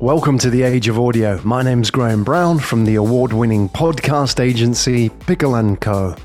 Welcome 0.00 0.38
to 0.38 0.48
the 0.48 0.62
Age 0.62 0.88
of 0.88 0.98
Audio. 0.98 1.38
My 1.44 1.62
name's 1.62 1.90
Graham 1.90 2.24
Brown 2.24 2.58
from 2.58 2.86
the 2.86 2.94
award-winning 2.94 3.68
podcast 3.68 4.40
agency 4.40 5.10
Pickle 5.10 5.76
& 5.76 5.76
Co. 5.76 6.16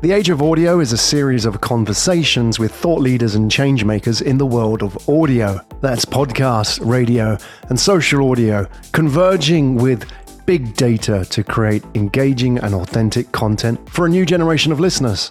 The 0.00 0.10
Age 0.10 0.30
of 0.30 0.42
Audio 0.42 0.80
is 0.80 0.92
a 0.92 0.98
series 0.98 1.44
of 1.44 1.60
conversations 1.60 2.58
with 2.58 2.74
thought 2.74 3.00
leaders 3.00 3.36
and 3.36 3.48
changemakers 3.48 4.20
in 4.20 4.36
the 4.36 4.46
world 4.46 4.82
of 4.82 5.08
audio. 5.08 5.64
That's 5.80 6.04
podcasts, 6.04 6.84
radio, 6.84 7.38
and 7.68 7.78
social 7.78 8.28
audio, 8.28 8.68
converging 8.90 9.76
with 9.76 10.10
big 10.44 10.74
data 10.74 11.24
to 11.26 11.44
create 11.44 11.84
engaging 11.94 12.58
and 12.58 12.74
authentic 12.74 13.30
content 13.30 13.88
for 13.90 14.06
a 14.06 14.08
new 14.08 14.26
generation 14.26 14.72
of 14.72 14.80
listeners. 14.80 15.30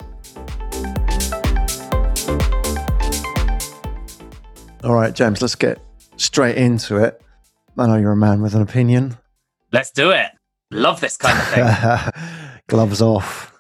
All 4.86 4.94
right, 4.94 5.14
James, 5.14 5.42
let's 5.42 5.56
get 5.56 5.82
straight 6.16 6.56
into 6.56 6.96
it. 6.96 7.22
I 7.80 7.88
know 7.88 7.96
you're 7.96 8.12
a 8.12 8.18
man 8.18 8.42
with 8.42 8.56
an 8.56 8.62
opinion. 8.62 9.18
Let's 9.72 9.92
do 9.92 10.12
it. 10.12 10.32
Love 10.72 11.00
this 11.00 11.18
kind 11.18 11.38
of 11.38 11.48
thing. 11.48 12.14
Gloves 12.68 13.02
off. 13.02 13.54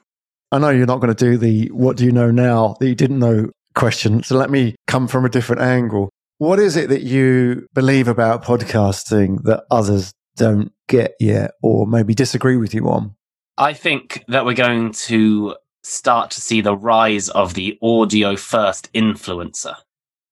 I 0.51 0.59
know 0.59 0.69
you're 0.69 0.85
not 0.85 0.99
going 0.99 1.13
to 1.13 1.25
do 1.25 1.37
the 1.37 1.67
what 1.67 1.97
do 1.97 2.05
you 2.05 2.11
know 2.11 2.31
now 2.31 2.75
that 2.79 2.87
you 2.87 2.95
didn't 2.95 3.19
know 3.19 3.49
question. 3.75 4.23
So 4.23 4.35
let 4.35 4.49
me 4.49 4.75
come 4.87 5.07
from 5.07 5.25
a 5.25 5.29
different 5.29 5.61
angle. 5.61 6.09
What 6.37 6.59
is 6.59 6.75
it 6.75 6.89
that 6.89 7.03
you 7.03 7.67
believe 7.73 8.07
about 8.07 8.43
podcasting 8.43 9.43
that 9.43 9.63
others 9.71 10.11
don't 10.35 10.71
get 10.87 11.13
yet 11.19 11.51
or 11.61 11.87
maybe 11.87 12.13
disagree 12.13 12.57
with 12.57 12.73
you 12.73 12.89
on? 12.89 13.15
I 13.57 13.73
think 13.73 14.23
that 14.27 14.45
we're 14.45 14.53
going 14.53 14.91
to 14.93 15.55
start 15.83 16.31
to 16.31 16.41
see 16.41 16.61
the 16.61 16.75
rise 16.75 17.29
of 17.29 17.53
the 17.53 17.77
audio 17.81 18.35
first 18.35 18.91
influencer 18.93 19.75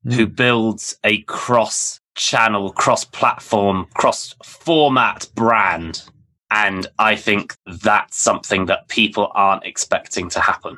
mm. 0.05 0.13
who 0.13 0.27
builds 0.27 0.97
a 1.03 1.21
cross 1.23 1.99
channel, 2.17 2.71
cross 2.71 3.05
platform, 3.05 3.87
cross 3.93 4.35
format 4.43 5.27
brand. 5.35 6.03
And 6.51 6.87
I 6.99 7.15
think 7.15 7.55
that's 7.65 8.17
something 8.17 8.65
that 8.65 8.87
people 8.89 9.31
aren't 9.33 9.65
expecting 9.65 10.29
to 10.29 10.39
happen 10.41 10.77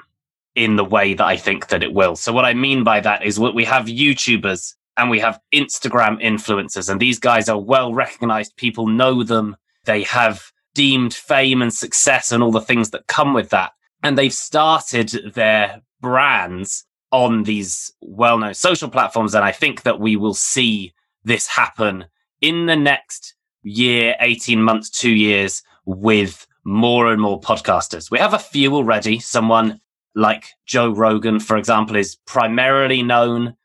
in 0.55 0.75
the 0.75 0.83
way 0.83 1.13
that 1.13 1.25
I 1.25 1.37
think 1.37 1.67
that 1.67 1.83
it 1.83 1.93
will. 1.93 2.15
So 2.15 2.33
what 2.33 2.45
I 2.45 2.53
mean 2.53 2.83
by 2.83 2.99
that 2.99 3.23
is 3.23 3.39
what 3.39 3.55
we 3.55 3.65
have 3.65 3.85
YouTubers 3.85 4.75
and 4.97 5.09
we 5.09 5.19
have 5.19 5.39
Instagram 5.53 6.21
influencers 6.21 6.89
and 6.89 6.99
these 6.99 7.19
guys 7.19 7.49
are 7.49 7.59
well 7.59 7.93
recognized. 7.93 8.55
People 8.57 8.87
know 8.87 9.23
them. 9.23 9.55
They 9.85 10.03
have 10.03 10.51
deemed 10.73 11.13
fame 11.13 11.61
and 11.61 11.73
success 11.73 12.31
and 12.31 12.43
all 12.43 12.51
the 12.51 12.61
things 12.61 12.89
that 12.91 13.07
come 13.07 13.33
with 13.33 13.49
that. 13.49 13.71
And 14.03 14.17
they've 14.17 14.33
started 14.33 15.33
their 15.33 15.81
brands 16.01 16.85
on 17.11 17.43
these 17.43 17.91
well-known 18.01 18.53
social 18.53 18.89
platforms. 18.89 19.35
And 19.35 19.43
I 19.43 19.51
think 19.51 19.83
that 19.83 19.99
we 19.99 20.15
will 20.15 20.33
see 20.33 20.93
this 21.23 21.47
happen 21.47 22.05
in 22.41 22.65
the 22.65 22.75
next 22.75 23.35
year, 23.63 24.15
18 24.19 24.61
months, 24.61 24.89
two 24.89 25.11
years 25.11 25.61
with 25.85 26.47
more 26.63 27.11
and 27.11 27.21
more 27.21 27.39
podcasters. 27.39 28.11
We 28.11 28.19
have 28.19 28.33
a 28.33 28.39
few 28.39 28.75
already. 28.75 29.19
Someone 29.19 29.79
like 30.15 30.45
Joe 30.65 30.91
Rogan, 30.91 31.39
for 31.39 31.57
example, 31.57 31.95
is 31.95 32.17
primarily 32.25 33.03
known 33.03 33.55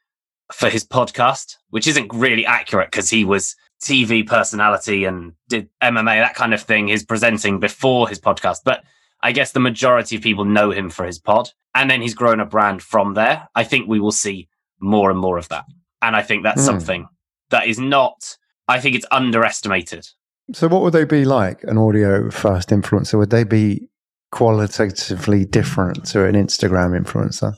for 0.53 0.69
his 0.69 0.85
podcast, 0.85 1.57
which 1.71 1.87
isn't 1.87 2.13
really 2.13 2.47
accurate 2.47 2.91
because 2.91 3.11
he 3.11 3.25
was 3.25 3.57
TV 3.83 4.27
personality 4.27 5.05
and 5.05 5.33
did 5.49 5.69
MMA, 5.83 6.23
that 6.23 6.35
kind 6.35 6.55
of 6.55 6.63
thing, 6.63 6.89
his 6.89 7.05
presenting 7.05 7.61
before 7.61 8.09
his 8.09 8.21
podcast. 8.21 8.59
But 8.65 8.85
I 9.23 9.33
guess 9.33 9.53
the 9.53 9.61
majority 9.61 10.17
of 10.17 10.23
people 10.23 10.45
know 10.45 10.71
him 10.71 10.91
for 10.91 11.05
his 11.05 11.19
pod. 11.19 11.51
And 11.75 11.91
then 11.91 12.03
he's 12.03 12.15
grown 12.15 12.41
a 12.41 12.47
brand 12.47 12.83
from 12.83 13.15
there. 13.15 13.49
I 13.55 13.65
think 13.65 13.89
we 13.89 13.99
will 13.99 14.13
see 14.13 14.49
more 14.81 15.11
and 15.11 15.19
more 15.19 15.39
of 15.39 15.49
that. 15.49 15.65
And 16.03 16.15
I 16.15 16.23
think 16.23 16.45
that's 16.45 16.63
mm. 16.63 16.67
something 16.67 17.09
that 17.55 17.69
is 17.69 17.79
not, 17.79 18.37
I 18.67 18.81
think 18.81 18.97
it's 18.97 19.07
underestimated. 19.13 20.09
So, 20.53 20.67
what 20.67 20.83
would 20.83 20.93
they 20.93 21.05
be 21.05 21.25
like, 21.25 21.63
an 21.63 21.79
audio 21.79 22.31
first 22.31 22.71
influencer? 22.71 23.17
Would 23.17 23.31
they 23.31 23.45
be 23.45 23.89
qualitatively 24.33 25.45
different 25.45 26.05
to 26.07 26.25
an 26.25 26.35
Instagram 26.35 27.01
influencer? 27.01 27.55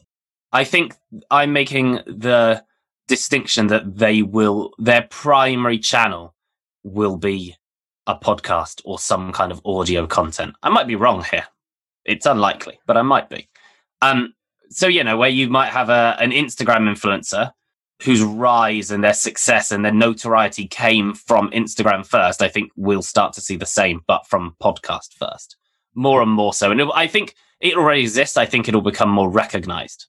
I 0.52 0.64
think 0.64 0.94
I'm 1.30 1.54
making 1.54 1.94
the 2.06 2.62
distinction 3.08 3.68
that 3.68 3.96
they 3.96 4.20
will, 4.20 4.72
their 4.78 5.08
primary 5.10 5.78
channel 5.78 6.34
will 6.84 7.16
be 7.16 7.56
a 8.06 8.14
podcast 8.14 8.82
or 8.84 8.98
some 8.98 9.32
kind 9.32 9.50
of 9.50 9.62
audio 9.64 10.06
content. 10.06 10.54
I 10.62 10.68
might 10.68 10.86
be 10.86 10.94
wrong 10.94 11.24
here. 11.30 11.46
It's 12.04 12.26
unlikely, 12.26 12.78
but 12.86 12.98
I 12.98 13.02
might 13.02 13.30
be. 13.30 13.48
Um, 14.02 14.34
so 14.68 14.88
you 14.88 15.02
know, 15.02 15.16
where 15.16 15.30
you 15.30 15.48
might 15.48 15.70
have 15.70 15.88
a 15.88 16.16
an 16.20 16.32
Instagram 16.32 16.84
influencer 16.92 17.52
whose 18.02 18.22
rise 18.22 18.90
and 18.90 19.02
their 19.02 19.14
success 19.14 19.72
and 19.72 19.84
their 19.84 19.92
notoriety 19.92 20.66
came 20.66 21.14
from 21.14 21.50
Instagram 21.50 22.06
first, 22.06 22.42
I 22.42 22.48
think 22.48 22.70
we'll 22.76 23.02
start 23.02 23.32
to 23.34 23.40
see 23.40 23.56
the 23.56 23.66
same, 23.66 24.02
but 24.06 24.26
from 24.26 24.54
podcast 24.62 25.14
first, 25.14 25.56
more 25.94 26.20
and 26.20 26.30
more 26.30 26.52
so. 26.52 26.70
And 26.70 26.80
it, 26.80 26.88
I 26.94 27.06
think 27.06 27.34
it 27.60 27.76
already 27.76 28.02
exists. 28.02 28.36
I 28.36 28.46
think 28.46 28.68
it'll 28.68 28.82
become 28.82 29.10
more 29.10 29.30
recognized 29.30 30.06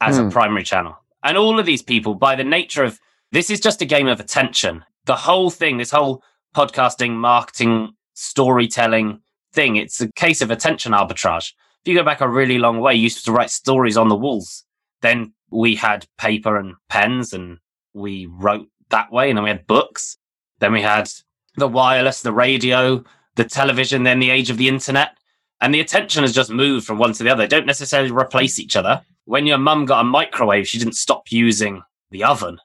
as 0.00 0.16
mm. 0.16 0.20
a 0.20 0.22
hmm. 0.24 0.30
primary 0.30 0.64
channel. 0.64 0.96
And 1.22 1.36
all 1.36 1.58
of 1.58 1.66
these 1.66 1.82
people, 1.82 2.14
by 2.14 2.36
the 2.36 2.44
nature 2.44 2.84
of 2.84 2.98
this, 3.32 3.50
is 3.50 3.60
just 3.60 3.82
a 3.82 3.86
game 3.86 4.06
of 4.06 4.20
attention. 4.20 4.84
The 5.04 5.16
whole 5.16 5.50
thing, 5.50 5.76
this 5.76 5.90
whole 5.90 6.22
podcasting, 6.56 7.12
marketing, 7.12 7.92
storytelling 8.14 9.20
thing, 9.52 9.76
it's 9.76 10.00
a 10.00 10.10
case 10.12 10.40
of 10.40 10.50
attention 10.50 10.92
arbitrage. 10.92 11.52
If 11.82 11.88
you 11.88 11.94
go 11.94 12.04
back 12.04 12.20
a 12.20 12.28
really 12.28 12.58
long 12.58 12.80
way, 12.80 12.94
you 12.94 13.02
used 13.02 13.24
to 13.26 13.32
write 13.32 13.50
stories 13.50 13.96
on 13.96 14.08
the 14.08 14.16
walls. 14.16 14.64
Then 15.02 15.34
we 15.50 15.74
had 15.74 16.06
paper 16.18 16.56
and 16.56 16.74
pens 16.88 17.32
and 17.32 17.58
we 17.92 18.26
wrote 18.26 18.68
that 18.90 19.12
way. 19.12 19.28
And 19.28 19.36
then 19.36 19.44
we 19.44 19.50
had 19.50 19.66
books. 19.66 20.16
Then 20.58 20.72
we 20.72 20.82
had 20.82 21.10
the 21.56 21.68
wireless, 21.68 22.22
the 22.22 22.32
radio, 22.32 23.04
the 23.36 23.44
television, 23.44 24.02
then 24.02 24.20
the 24.20 24.30
age 24.30 24.50
of 24.50 24.56
the 24.56 24.68
internet. 24.68 25.16
And 25.60 25.74
the 25.74 25.80
attention 25.80 26.22
has 26.22 26.32
just 26.32 26.50
moved 26.50 26.86
from 26.86 26.98
one 26.98 27.12
to 27.12 27.22
the 27.22 27.30
other. 27.30 27.42
They 27.42 27.48
don't 27.48 27.66
necessarily 27.66 28.10
replace 28.10 28.58
each 28.58 28.76
other. 28.76 29.02
When 29.24 29.46
your 29.46 29.58
mum 29.58 29.84
got 29.84 30.00
a 30.00 30.04
microwave, 30.04 30.66
she 30.66 30.78
didn't 30.78 30.94
stop 30.94 31.30
using 31.30 31.82
the 32.10 32.24
oven. 32.24 32.58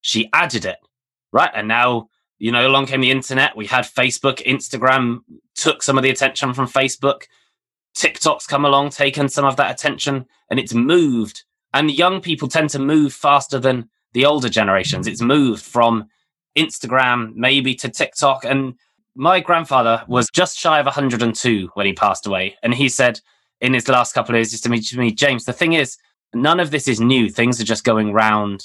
She 0.00 0.28
added 0.32 0.64
it, 0.64 0.78
right? 1.32 1.50
And 1.54 1.68
now, 1.68 2.08
you 2.38 2.50
know, 2.50 2.66
along 2.66 2.86
came 2.86 3.00
the 3.00 3.10
internet. 3.10 3.56
We 3.56 3.66
had 3.66 3.84
Facebook, 3.84 4.44
Instagram 4.44 5.20
took 5.54 5.82
some 5.82 5.96
of 5.96 6.02
the 6.02 6.10
attention 6.10 6.52
from 6.54 6.66
Facebook. 6.66 7.22
TikTok's 7.94 8.46
come 8.46 8.64
along, 8.64 8.90
taken 8.90 9.28
some 9.28 9.44
of 9.44 9.56
that 9.56 9.70
attention, 9.70 10.26
and 10.50 10.58
it's 10.58 10.74
moved 10.74 11.44
and 11.72 11.90
young 11.90 12.20
people 12.20 12.48
tend 12.48 12.70
to 12.70 12.78
move 12.78 13.12
faster 13.12 13.58
than 13.58 13.88
the 14.12 14.24
older 14.24 14.48
generations. 14.48 15.06
It's 15.06 15.22
moved 15.22 15.62
from 15.62 16.06
Instagram 16.56 17.34
maybe 17.34 17.74
to 17.76 17.88
TikTok. 17.88 18.44
And 18.44 18.74
my 19.14 19.40
grandfather 19.40 20.04
was 20.08 20.28
just 20.32 20.58
shy 20.58 20.80
of 20.80 20.86
102 20.86 21.70
when 21.74 21.86
he 21.86 21.92
passed 21.92 22.26
away. 22.26 22.56
And 22.62 22.74
he 22.74 22.88
said 22.88 23.20
in 23.60 23.74
his 23.74 23.88
last 23.88 24.14
couple 24.14 24.34
of 24.34 24.38
years 24.38 24.50
just 24.50 24.64
to 24.64 24.80
to 24.80 24.98
me, 24.98 25.12
James, 25.12 25.44
the 25.44 25.52
thing 25.52 25.74
is, 25.74 25.96
none 26.34 26.60
of 26.60 26.70
this 26.70 26.88
is 26.88 27.00
new. 27.00 27.28
Things 27.28 27.60
are 27.60 27.64
just 27.64 27.84
going 27.84 28.12
round 28.12 28.64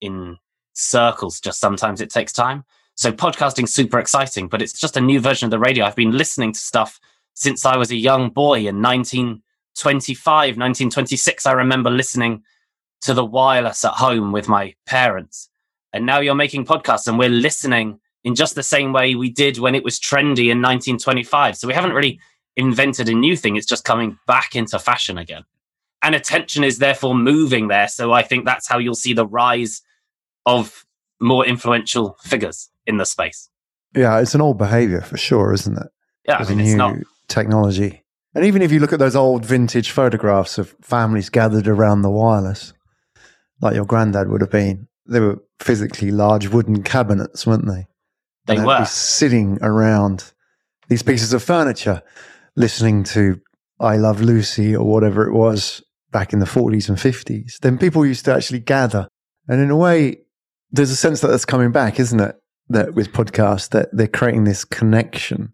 in 0.00 0.36
circles. 0.74 1.40
Just 1.40 1.60
sometimes 1.60 2.00
it 2.00 2.10
takes 2.10 2.32
time. 2.32 2.64
So 2.96 3.10
podcasting's 3.10 3.74
super 3.74 3.98
exciting, 3.98 4.46
but 4.46 4.62
it's 4.62 4.78
just 4.78 4.96
a 4.96 5.00
new 5.00 5.18
version 5.18 5.46
of 5.46 5.50
the 5.50 5.58
radio. 5.58 5.84
I've 5.84 5.96
been 5.96 6.16
listening 6.16 6.52
to 6.52 6.60
stuff 6.60 7.00
since 7.34 7.66
I 7.66 7.76
was 7.76 7.90
a 7.90 7.96
young 7.96 8.30
boy 8.30 8.68
in 8.68 8.76
19- 8.76 9.40
25, 9.78 10.56
1926, 10.56 11.46
I 11.46 11.52
remember 11.52 11.90
listening 11.90 12.42
to 13.02 13.14
the 13.14 13.24
wireless 13.24 13.84
at 13.84 13.92
home 13.92 14.32
with 14.32 14.48
my 14.48 14.74
parents. 14.86 15.48
And 15.92 16.06
now 16.06 16.20
you're 16.20 16.34
making 16.34 16.64
podcasts 16.64 17.06
and 17.06 17.18
we're 17.18 17.28
listening 17.28 18.00
in 18.24 18.34
just 18.34 18.54
the 18.54 18.62
same 18.62 18.92
way 18.92 19.14
we 19.14 19.30
did 19.30 19.58
when 19.58 19.74
it 19.74 19.84
was 19.84 20.00
trendy 20.00 20.50
in 20.50 20.62
1925. 20.62 21.56
So 21.56 21.68
we 21.68 21.74
haven't 21.74 21.92
really 21.92 22.18
invented 22.56 23.08
a 23.08 23.14
new 23.14 23.36
thing. 23.36 23.56
It's 23.56 23.66
just 23.66 23.84
coming 23.84 24.18
back 24.26 24.56
into 24.56 24.78
fashion 24.78 25.18
again. 25.18 25.44
And 26.02 26.14
attention 26.14 26.64
is 26.64 26.78
therefore 26.78 27.14
moving 27.14 27.68
there. 27.68 27.88
So 27.88 28.12
I 28.12 28.22
think 28.22 28.44
that's 28.44 28.66
how 28.66 28.78
you'll 28.78 28.94
see 28.94 29.12
the 29.12 29.26
rise 29.26 29.82
of 30.46 30.84
more 31.20 31.46
influential 31.46 32.16
figures 32.22 32.70
in 32.86 32.96
the 32.96 33.06
space. 33.06 33.48
Yeah, 33.94 34.20
it's 34.20 34.34
an 34.34 34.40
old 34.40 34.58
behavior 34.58 35.00
for 35.00 35.16
sure, 35.16 35.52
isn't 35.52 35.76
it? 35.76 35.86
Yeah, 36.26 36.38
I 36.38 36.48
mean, 36.48 36.60
it's 36.60 36.74
not 36.74 36.96
technology. 37.28 38.03
And 38.34 38.44
even 38.44 38.62
if 38.62 38.72
you 38.72 38.80
look 38.80 38.92
at 38.92 38.98
those 38.98 39.14
old 39.16 39.44
vintage 39.44 39.90
photographs 39.90 40.58
of 40.58 40.74
families 40.82 41.30
gathered 41.30 41.68
around 41.68 42.02
the 42.02 42.10
wireless, 42.10 42.72
like 43.60 43.74
your 43.74 43.84
granddad 43.84 44.28
would 44.28 44.40
have 44.40 44.50
been, 44.50 44.88
they 45.06 45.20
were 45.20 45.42
physically 45.60 46.10
large 46.10 46.48
wooden 46.48 46.82
cabinets, 46.82 47.46
weren't 47.46 47.66
they? 47.66 47.86
They 48.46 48.56
and 48.56 48.66
were 48.66 48.84
sitting 48.84 49.58
around 49.62 50.32
these 50.88 51.02
pieces 51.02 51.32
of 51.32 51.42
furniture, 51.42 52.02
listening 52.56 53.04
to 53.04 53.40
"I 53.80 53.96
Love 53.96 54.20
Lucy" 54.20 54.74
or 54.74 54.84
whatever 54.84 55.26
it 55.26 55.32
was 55.32 55.82
back 56.10 56.32
in 56.32 56.40
the 56.40 56.46
forties 56.46 56.88
and 56.88 57.00
fifties. 57.00 57.58
Then 57.62 57.78
people 57.78 58.04
used 58.04 58.24
to 58.26 58.34
actually 58.34 58.60
gather, 58.60 59.08
and 59.48 59.60
in 59.60 59.70
a 59.70 59.76
way, 59.76 60.18
there's 60.70 60.90
a 60.90 60.96
sense 60.96 61.20
that 61.20 61.28
that's 61.28 61.44
coming 61.44 61.72
back, 61.72 62.00
isn't 62.00 62.20
it? 62.20 62.36
That 62.68 62.94
with 62.94 63.12
podcasts, 63.12 63.68
that 63.70 63.88
they're 63.92 64.08
creating 64.08 64.44
this 64.44 64.64
connection 64.64 65.52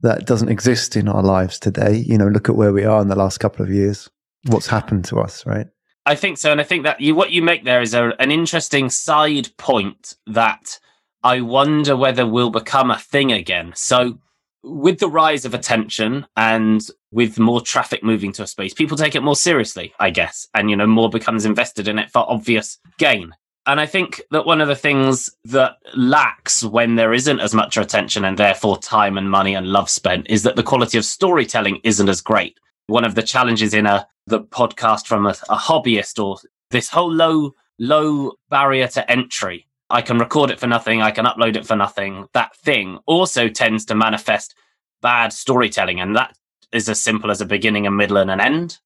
that 0.00 0.26
doesn't 0.26 0.48
exist 0.48 0.96
in 0.96 1.08
our 1.08 1.22
lives 1.22 1.58
today. 1.58 1.96
You 1.96 2.18
know, 2.18 2.28
look 2.28 2.48
at 2.48 2.56
where 2.56 2.72
we 2.72 2.84
are 2.84 3.00
in 3.00 3.08
the 3.08 3.16
last 3.16 3.38
couple 3.38 3.64
of 3.64 3.70
years. 3.70 4.08
What's 4.46 4.66
happened 4.66 5.04
to 5.06 5.18
us, 5.18 5.44
right? 5.46 5.66
I 6.04 6.14
think 6.14 6.38
so, 6.38 6.52
and 6.52 6.60
I 6.60 6.64
think 6.64 6.84
that 6.84 7.00
you 7.00 7.14
what 7.14 7.32
you 7.32 7.42
make 7.42 7.64
there 7.64 7.82
is 7.82 7.94
a, 7.94 8.12
an 8.20 8.30
interesting 8.30 8.90
side 8.90 9.48
point 9.56 10.14
that 10.26 10.78
I 11.24 11.40
wonder 11.40 11.96
whether 11.96 12.26
will 12.26 12.50
become 12.50 12.90
a 12.90 12.98
thing 12.98 13.32
again. 13.32 13.72
So 13.74 14.20
with 14.62 14.98
the 14.98 15.08
rise 15.08 15.44
of 15.44 15.54
attention 15.54 16.26
and 16.36 16.86
with 17.10 17.38
more 17.38 17.60
traffic 17.60 18.04
moving 18.04 18.32
to 18.32 18.44
a 18.44 18.46
space, 18.46 18.74
people 18.74 18.96
take 18.96 19.16
it 19.16 19.22
more 19.22 19.34
seriously, 19.34 19.94
I 19.98 20.10
guess, 20.10 20.46
and 20.54 20.70
you 20.70 20.76
know, 20.76 20.86
more 20.86 21.10
becomes 21.10 21.44
invested 21.44 21.88
in 21.88 21.98
it 21.98 22.10
for 22.10 22.30
obvious 22.30 22.78
gain. 22.98 23.32
And 23.66 23.80
I 23.80 23.86
think 23.86 24.22
that 24.30 24.46
one 24.46 24.60
of 24.60 24.68
the 24.68 24.76
things 24.76 25.28
that 25.44 25.76
lacks 25.94 26.62
when 26.62 26.94
there 26.94 27.12
isn't 27.12 27.40
as 27.40 27.52
much 27.52 27.76
attention 27.76 28.24
and 28.24 28.38
therefore 28.38 28.78
time 28.78 29.18
and 29.18 29.28
money 29.28 29.54
and 29.54 29.66
love 29.66 29.90
spent 29.90 30.28
is 30.30 30.44
that 30.44 30.54
the 30.54 30.62
quality 30.62 30.98
of 30.98 31.04
storytelling 31.04 31.80
isn't 31.82 32.08
as 32.08 32.20
great. 32.20 32.58
One 32.86 33.04
of 33.04 33.16
the 33.16 33.24
challenges 33.24 33.74
in 33.74 33.86
a 33.86 34.06
the 34.28 34.40
podcast 34.40 35.06
from 35.06 35.26
a, 35.26 35.30
a 35.48 35.56
hobbyist 35.56 36.22
or 36.22 36.38
this 36.70 36.88
whole 36.88 37.12
low 37.12 37.54
low 37.78 38.32
barrier 38.50 38.88
to 38.88 39.10
entry. 39.10 39.66
I 39.90 40.02
can 40.02 40.18
record 40.18 40.50
it 40.50 40.60
for 40.60 40.66
nothing, 40.66 41.02
I 41.02 41.10
can 41.10 41.26
upload 41.26 41.56
it 41.56 41.66
for 41.66 41.76
nothing. 41.76 42.26
That 42.34 42.56
thing 42.56 42.98
also 43.06 43.48
tends 43.48 43.84
to 43.86 43.94
manifest 43.94 44.54
bad 45.02 45.32
storytelling 45.32 46.00
and 46.00 46.14
that 46.16 46.36
is 46.72 46.88
as 46.88 47.00
simple 47.00 47.30
as 47.30 47.40
a 47.40 47.46
beginning, 47.46 47.86
a 47.86 47.90
middle 47.90 48.16
and 48.16 48.30
an 48.30 48.40
end. 48.40 48.78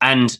And 0.00 0.38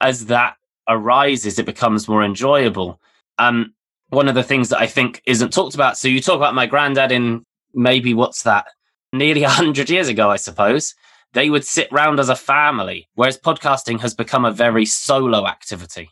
as 0.00 0.26
that 0.26 0.56
arises, 0.88 1.58
it 1.58 1.66
becomes 1.66 2.08
more 2.08 2.22
enjoyable. 2.22 3.00
Um, 3.38 3.74
one 4.08 4.28
of 4.28 4.34
the 4.34 4.42
things 4.42 4.68
that 4.68 4.80
I 4.80 4.86
think 4.86 5.22
isn't 5.26 5.52
talked 5.52 5.74
about. 5.74 5.98
So 5.98 6.08
you 6.08 6.20
talk 6.20 6.36
about 6.36 6.54
my 6.54 6.66
granddad 6.66 7.12
in 7.12 7.44
maybe 7.74 8.14
what's 8.14 8.42
that? 8.42 8.66
Nearly 9.12 9.42
a 9.44 9.48
hundred 9.48 9.90
years 9.90 10.08
ago, 10.08 10.30
I 10.30 10.36
suppose. 10.36 10.94
They 11.32 11.50
would 11.50 11.64
sit 11.64 11.90
round 11.90 12.20
as 12.20 12.28
a 12.28 12.36
family, 12.36 13.08
whereas 13.14 13.38
podcasting 13.38 14.00
has 14.00 14.14
become 14.14 14.44
a 14.44 14.52
very 14.52 14.86
solo 14.86 15.48
activity. 15.48 16.10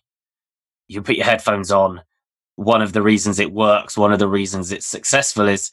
You 0.89 1.01
put 1.01 1.15
your 1.15 1.27
headphones 1.27 1.71
on. 1.71 2.03
One 2.57 2.83
of 2.83 2.93
the 2.93 3.03
reasons 3.03 3.39
it 3.39 3.53
works, 3.53 3.97
one 3.97 4.13
of 4.13 4.19
the 4.19 4.29
reasons 4.29 4.73
it's 4.73 4.87
successful 4.87 5.49
is 5.49 5.71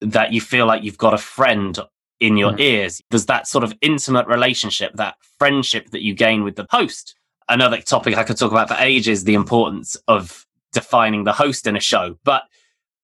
that 0.00 0.32
you 0.32 0.40
feel 0.40 0.66
like 0.66 0.82
you've 0.82 0.98
got 0.98 1.14
a 1.14 1.18
friend 1.18 1.78
in 2.18 2.36
your 2.36 2.52
mm. 2.52 2.60
ears. 2.60 3.00
There's 3.10 3.26
that 3.26 3.46
sort 3.46 3.62
of 3.62 3.72
intimate 3.80 4.26
relationship, 4.26 4.92
that 4.94 5.14
friendship 5.38 5.90
that 5.90 6.02
you 6.02 6.12
gain 6.12 6.42
with 6.42 6.56
the 6.56 6.66
host 6.70 7.14
another 7.48 7.80
topic 7.80 8.16
I 8.16 8.24
could 8.24 8.36
talk 8.36 8.52
about 8.52 8.68
for 8.68 8.76
ages 8.78 9.24
the 9.24 9.34
importance 9.34 9.96
of 10.06 10.46
defining 10.72 11.24
the 11.24 11.32
host 11.32 11.66
in 11.66 11.76
a 11.76 11.80
show. 11.80 12.18
But 12.24 12.42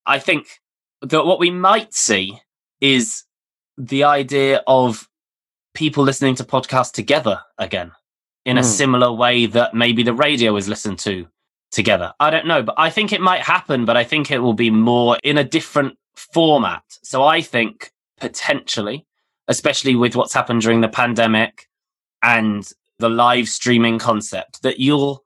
I 0.06 0.18
think 0.18 0.60
that 1.00 1.24
what 1.24 1.38
we 1.38 1.50
might 1.50 1.94
see 1.94 2.40
is 2.80 3.24
the 3.76 4.04
idea 4.04 4.62
of 4.66 5.08
people 5.74 6.04
listening 6.04 6.34
to 6.36 6.44
podcasts 6.44 6.92
together 6.92 7.40
again 7.58 7.92
in 8.44 8.56
mm. 8.56 8.60
a 8.60 8.62
hmm. 8.62 8.68
similar 8.68 9.12
way 9.12 9.46
that 9.46 9.74
maybe 9.74 10.02
the 10.02 10.14
radio 10.14 10.56
is 10.56 10.68
listened 10.68 10.98
to 11.00 11.26
together. 11.72 12.12
I 12.20 12.30
don't 12.30 12.46
know, 12.46 12.62
but 12.62 12.76
I 12.78 12.90
think 12.90 13.12
it 13.12 13.20
might 13.20 13.42
happen, 13.42 13.84
but 13.84 13.96
I 13.96 14.04
think 14.04 14.30
it 14.30 14.38
will 14.38 14.54
be 14.54 14.70
more 14.70 15.18
in 15.24 15.38
a 15.38 15.44
different 15.44 15.98
format. 16.14 16.84
So 17.02 17.24
I 17.24 17.40
think 17.40 17.90
potentially, 18.20 19.06
especially 19.48 19.96
with 19.96 20.14
what's 20.14 20.34
happened 20.34 20.62
during 20.62 20.80
the 20.80 20.88
pandemic 20.88 21.68
and 22.22 22.70
the 22.98 23.08
live 23.08 23.48
streaming 23.48 23.98
concept 23.98 24.62
that 24.62 24.80
you're 24.80 25.20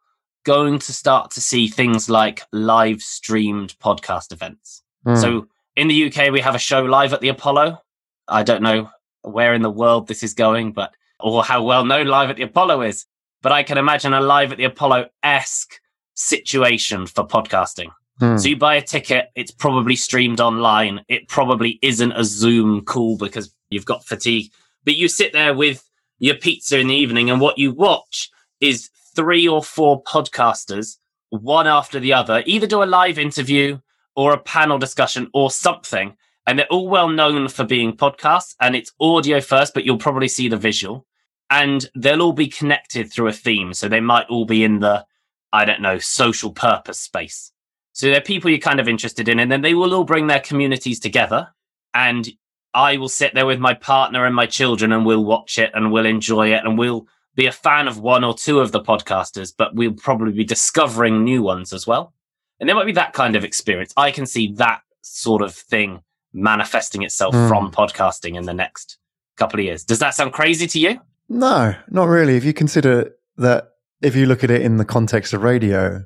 going 0.44 0.78
to 0.78 0.92
start 0.92 1.30
to 1.32 1.40
see 1.40 1.68
things 1.68 2.08
like 2.08 2.42
live 2.52 3.02
streamed 3.02 3.74
podcast 3.78 4.32
events. 4.32 4.82
Mm. 5.06 5.20
So 5.20 5.48
in 5.76 5.88
the 5.88 6.06
UK, 6.06 6.32
we 6.32 6.40
have 6.40 6.54
a 6.54 6.58
show 6.58 6.82
live 6.82 7.12
at 7.12 7.20
the 7.20 7.28
Apollo. 7.28 7.80
I 8.26 8.42
don't 8.42 8.62
know 8.62 8.90
where 9.22 9.54
in 9.54 9.62
the 9.62 9.70
world 9.70 10.08
this 10.08 10.22
is 10.22 10.34
going, 10.34 10.72
but 10.72 10.94
or 11.20 11.42
how 11.44 11.62
well 11.62 11.84
known 11.84 12.06
live 12.06 12.30
at 12.30 12.36
the 12.36 12.42
Apollo 12.42 12.82
is. 12.82 13.06
But 13.42 13.52
I 13.52 13.62
can 13.62 13.78
imagine 13.78 14.14
a 14.14 14.20
live 14.20 14.52
at 14.52 14.58
the 14.58 14.64
Apollo 14.64 15.08
esque 15.22 15.80
situation 16.14 17.06
for 17.06 17.26
podcasting. 17.26 17.90
Mm. 18.20 18.40
So 18.40 18.48
you 18.48 18.56
buy 18.56 18.74
a 18.74 18.82
ticket, 18.82 19.30
it's 19.36 19.52
probably 19.52 19.96
streamed 19.96 20.40
online. 20.40 21.04
It 21.08 21.28
probably 21.28 21.78
isn't 21.82 22.12
a 22.12 22.24
Zoom 22.24 22.84
call 22.84 23.16
because 23.16 23.54
you've 23.70 23.84
got 23.84 24.04
fatigue, 24.04 24.50
but 24.84 24.96
you 24.96 25.08
sit 25.08 25.32
there 25.32 25.54
with 25.54 25.87
your 26.18 26.34
pizza 26.34 26.78
in 26.78 26.88
the 26.88 26.94
evening 26.94 27.30
and 27.30 27.40
what 27.40 27.58
you 27.58 27.72
watch 27.72 28.30
is 28.60 28.90
three 29.14 29.46
or 29.46 29.62
four 29.62 30.02
podcasters, 30.02 30.96
one 31.30 31.66
after 31.66 32.00
the 32.00 32.12
other, 32.12 32.42
either 32.46 32.66
do 32.66 32.82
a 32.82 32.84
live 32.84 33.18
interview 33.18 33.78
or 34.16 34.32
a 34.32 34.38
panel 34.38 34.78
discussion 34.78 35.28
or 35.32 35.50
something. 35.50 36.16
And 36.46 36.58
they're 36.58 36.66
all 36.66 36.88
well 36.88 37.08
known 37.08 37.48
for 37.48 37.64
being 37.64 37.96
podcasts 37.96 38.54
and 38.60 38.74
it's 38.74 38.92
audio 39.00 39.40
first, 39.40 39.74
but 39.74 39.84
you'll 39.84 39.98
probably 39.98 40.28
see 40.28 40.48
the 40.48 40.56
visual 40.56 41.06
and 41.50 41.88
they'll 41.94 42.22
all 42.22 42.32
be 42.32 42.48
connected 42.48 43.12
through 43.12 43.28
a 43.28 43.32
theme. 43.32 43.72
So 43.74 43.88
they 43.88 44.00
might 44.00 44.26
all 44.28 44.44
be 44.44 44.64
in 44.64 44.80
the, 44.80 45.04
I 45.52 45.64
don't 45.64 45.82
know, 45.82 45.98
social 45.98 46.52
purpose 46.52 47.00
space. 47.00 47.52
So 47.92 48.08
they're 48.08 48.20
people 48.20 48.50
you're 48.50 48.60
kind 48.60 48.80
of 48.80 48.88
interested 48.88 49.28
in, 49.28 49.40
and 49.40 49.50
then 49.50 49.62
they 49.62 49.74
will 49.74 49.92
all 49.92 50.04
bring 50.04 50.28
their 50.28 50.40
communities 50.40 51.00
together. 51.00 51.48
And 51.94 52.28
I 52.74 52.96
will 52.96 53.08
sit 53.08 53.34
there 53.34 53.46
with 53.46 53.58
my 53.58 53.74
partner 53.74 54.24
and 54.24 54.34
my 54.34 54.46
children 54.46 54.92
and 54.92 55.06
we'll 55.06 55.24
watch 55.24 55.58
it 55.58 55.70
and 55.74 55.90
we'll 55.90 56.06
enjoy 56.06 56.52
it 56.52 56.64
and 56.64 56.78
we'll 56.78 57.06
be 57.34 57.46
a 57.46 57.52
fan 57.52 57.88
of 57.88 57.98
one 57.98 58.24
or 58.24 58.34
two 58.34 58.60
of 58.60 58.72
the 58.72 58.80
podcasters, 58.80 59.52
but 59.56 59.74
we'll 59.74 59.92
probably 59.92 60.32
be 60.32 60.44
discovering 60.44 61.24
new 61.24 61.42
ones 61.42 61.72
as 61.72 61.86
well. 61.86 62.12
And 62.60 62.68
there 62.68 62.76
might 62.76 62.86
be 62.86 62.92
that 62.92 63.12
kind 63.12 63.36
of 63.36 63.44
experience. 63.44 63.92
I 63.96 64.10
can 64.10 64.26
see 64.26 64.52
that 64.54 64.82
sort 65.02 65.42
of 65.42 65.54
thing 65.54 66.02
manifesting 66.32 67.02
itself 67.02 67.34
mm. 67.34 67.48
from 67.48 67.70
podcasting 67.70 68.36
in 68.36 68.44
the 68.44 68.54
next 68.54 68.98
couple 69.36 69.60
of 69.60 69.64
years. 69.64 69.84
Does 69.84 70.00
that 70.00 70.14
sound 70.14 70.32
crazy 70.32 70.66
to 70.66 70.78
you? 70.80 71.00
No, 71.28 71.74
not 71.88 72.08
really. 72.08 72.36
If 72.36 72.44
you 72.44 72.52
consider 72.52 73.14
that, 73.36 73.72
if 74.02 74.16
you 74.16 74.26
look 74.26 74.44
at 74.44 74.50
it 74.50 74.62
in 74.62 74.76
the 74.76 74.84
context 74.84 75.32
of 75.32 75.42
radio, 75.42 76.04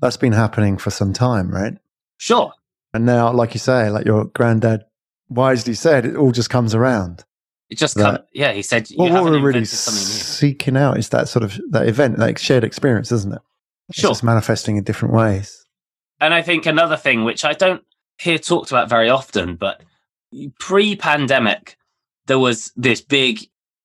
that's 0.00 0.16
been 0.16 0.32
happening 0.32 0.78
for 0.78 0.90
some 0.90 1.12
time, 1.12 1.50
right? 1.50 1.74
Sure. 2.16 2.52
And 2.92 3.06
now, 3.06 3.32
like 3.32 3.54
you 3.54 3.60
say, 3.60 3.88
like 3.88 4.04
your 4.04 4.24
granddad 4.26 4.84
wisely 5.34 5.74
said, 5.74 6.06
it 6.06 6.16
all 6.16 6.32
just 6.32 6.50
comes 6.50 6.74
around. 6.74 7.24
It 7.70 7.78
just 7.78 7.96
comes. 7.96 8.18
Yeah, 8.32 8.52
he 8.52 8.62
said. 8.62 8.88
Well, 8.96 9.10
what 9.10 9.24
we're 9.24 9.40
really 9.40 9.64
seeking 9.64 10.76
out 10.76 10.98
is 10.98 11.08
that 11.08 11.28
sort 11.28 11.42
of 11.42 11.58
that 11.70 11.88
event, 11.88 12.18
that 12.18 12.38
shared 12.38 12.64
experience, 12.64 13.10
isn't 13.10 13.32
it? 13.32 13.40
It's 13.88 14.00
sure. 14.00 14.10
just 14.10 14.22
manifesting 14.22 14.76
in 14.76 14.84
different 14.84 15.14
ways. 15.14 15.64
And 16.20 16.34
I 16.34 16.42
think 16.42 16.66
another 16.66 16.96
thing 16.96 17.24
which 17.24 17.44
I 17.44 17.54
don't 17.54 17.82
hear 18.18 18.38
talked 18.38 18.70
about 18.70 18.88
very 18.88 19.08
often, 19.08 19.56
but 19.56 19.82
pre-pandemic, 20.58 21.78
there 22.26 22.38
was 22.38 22.72
this 22.76 23.00
big. 23.00 23.40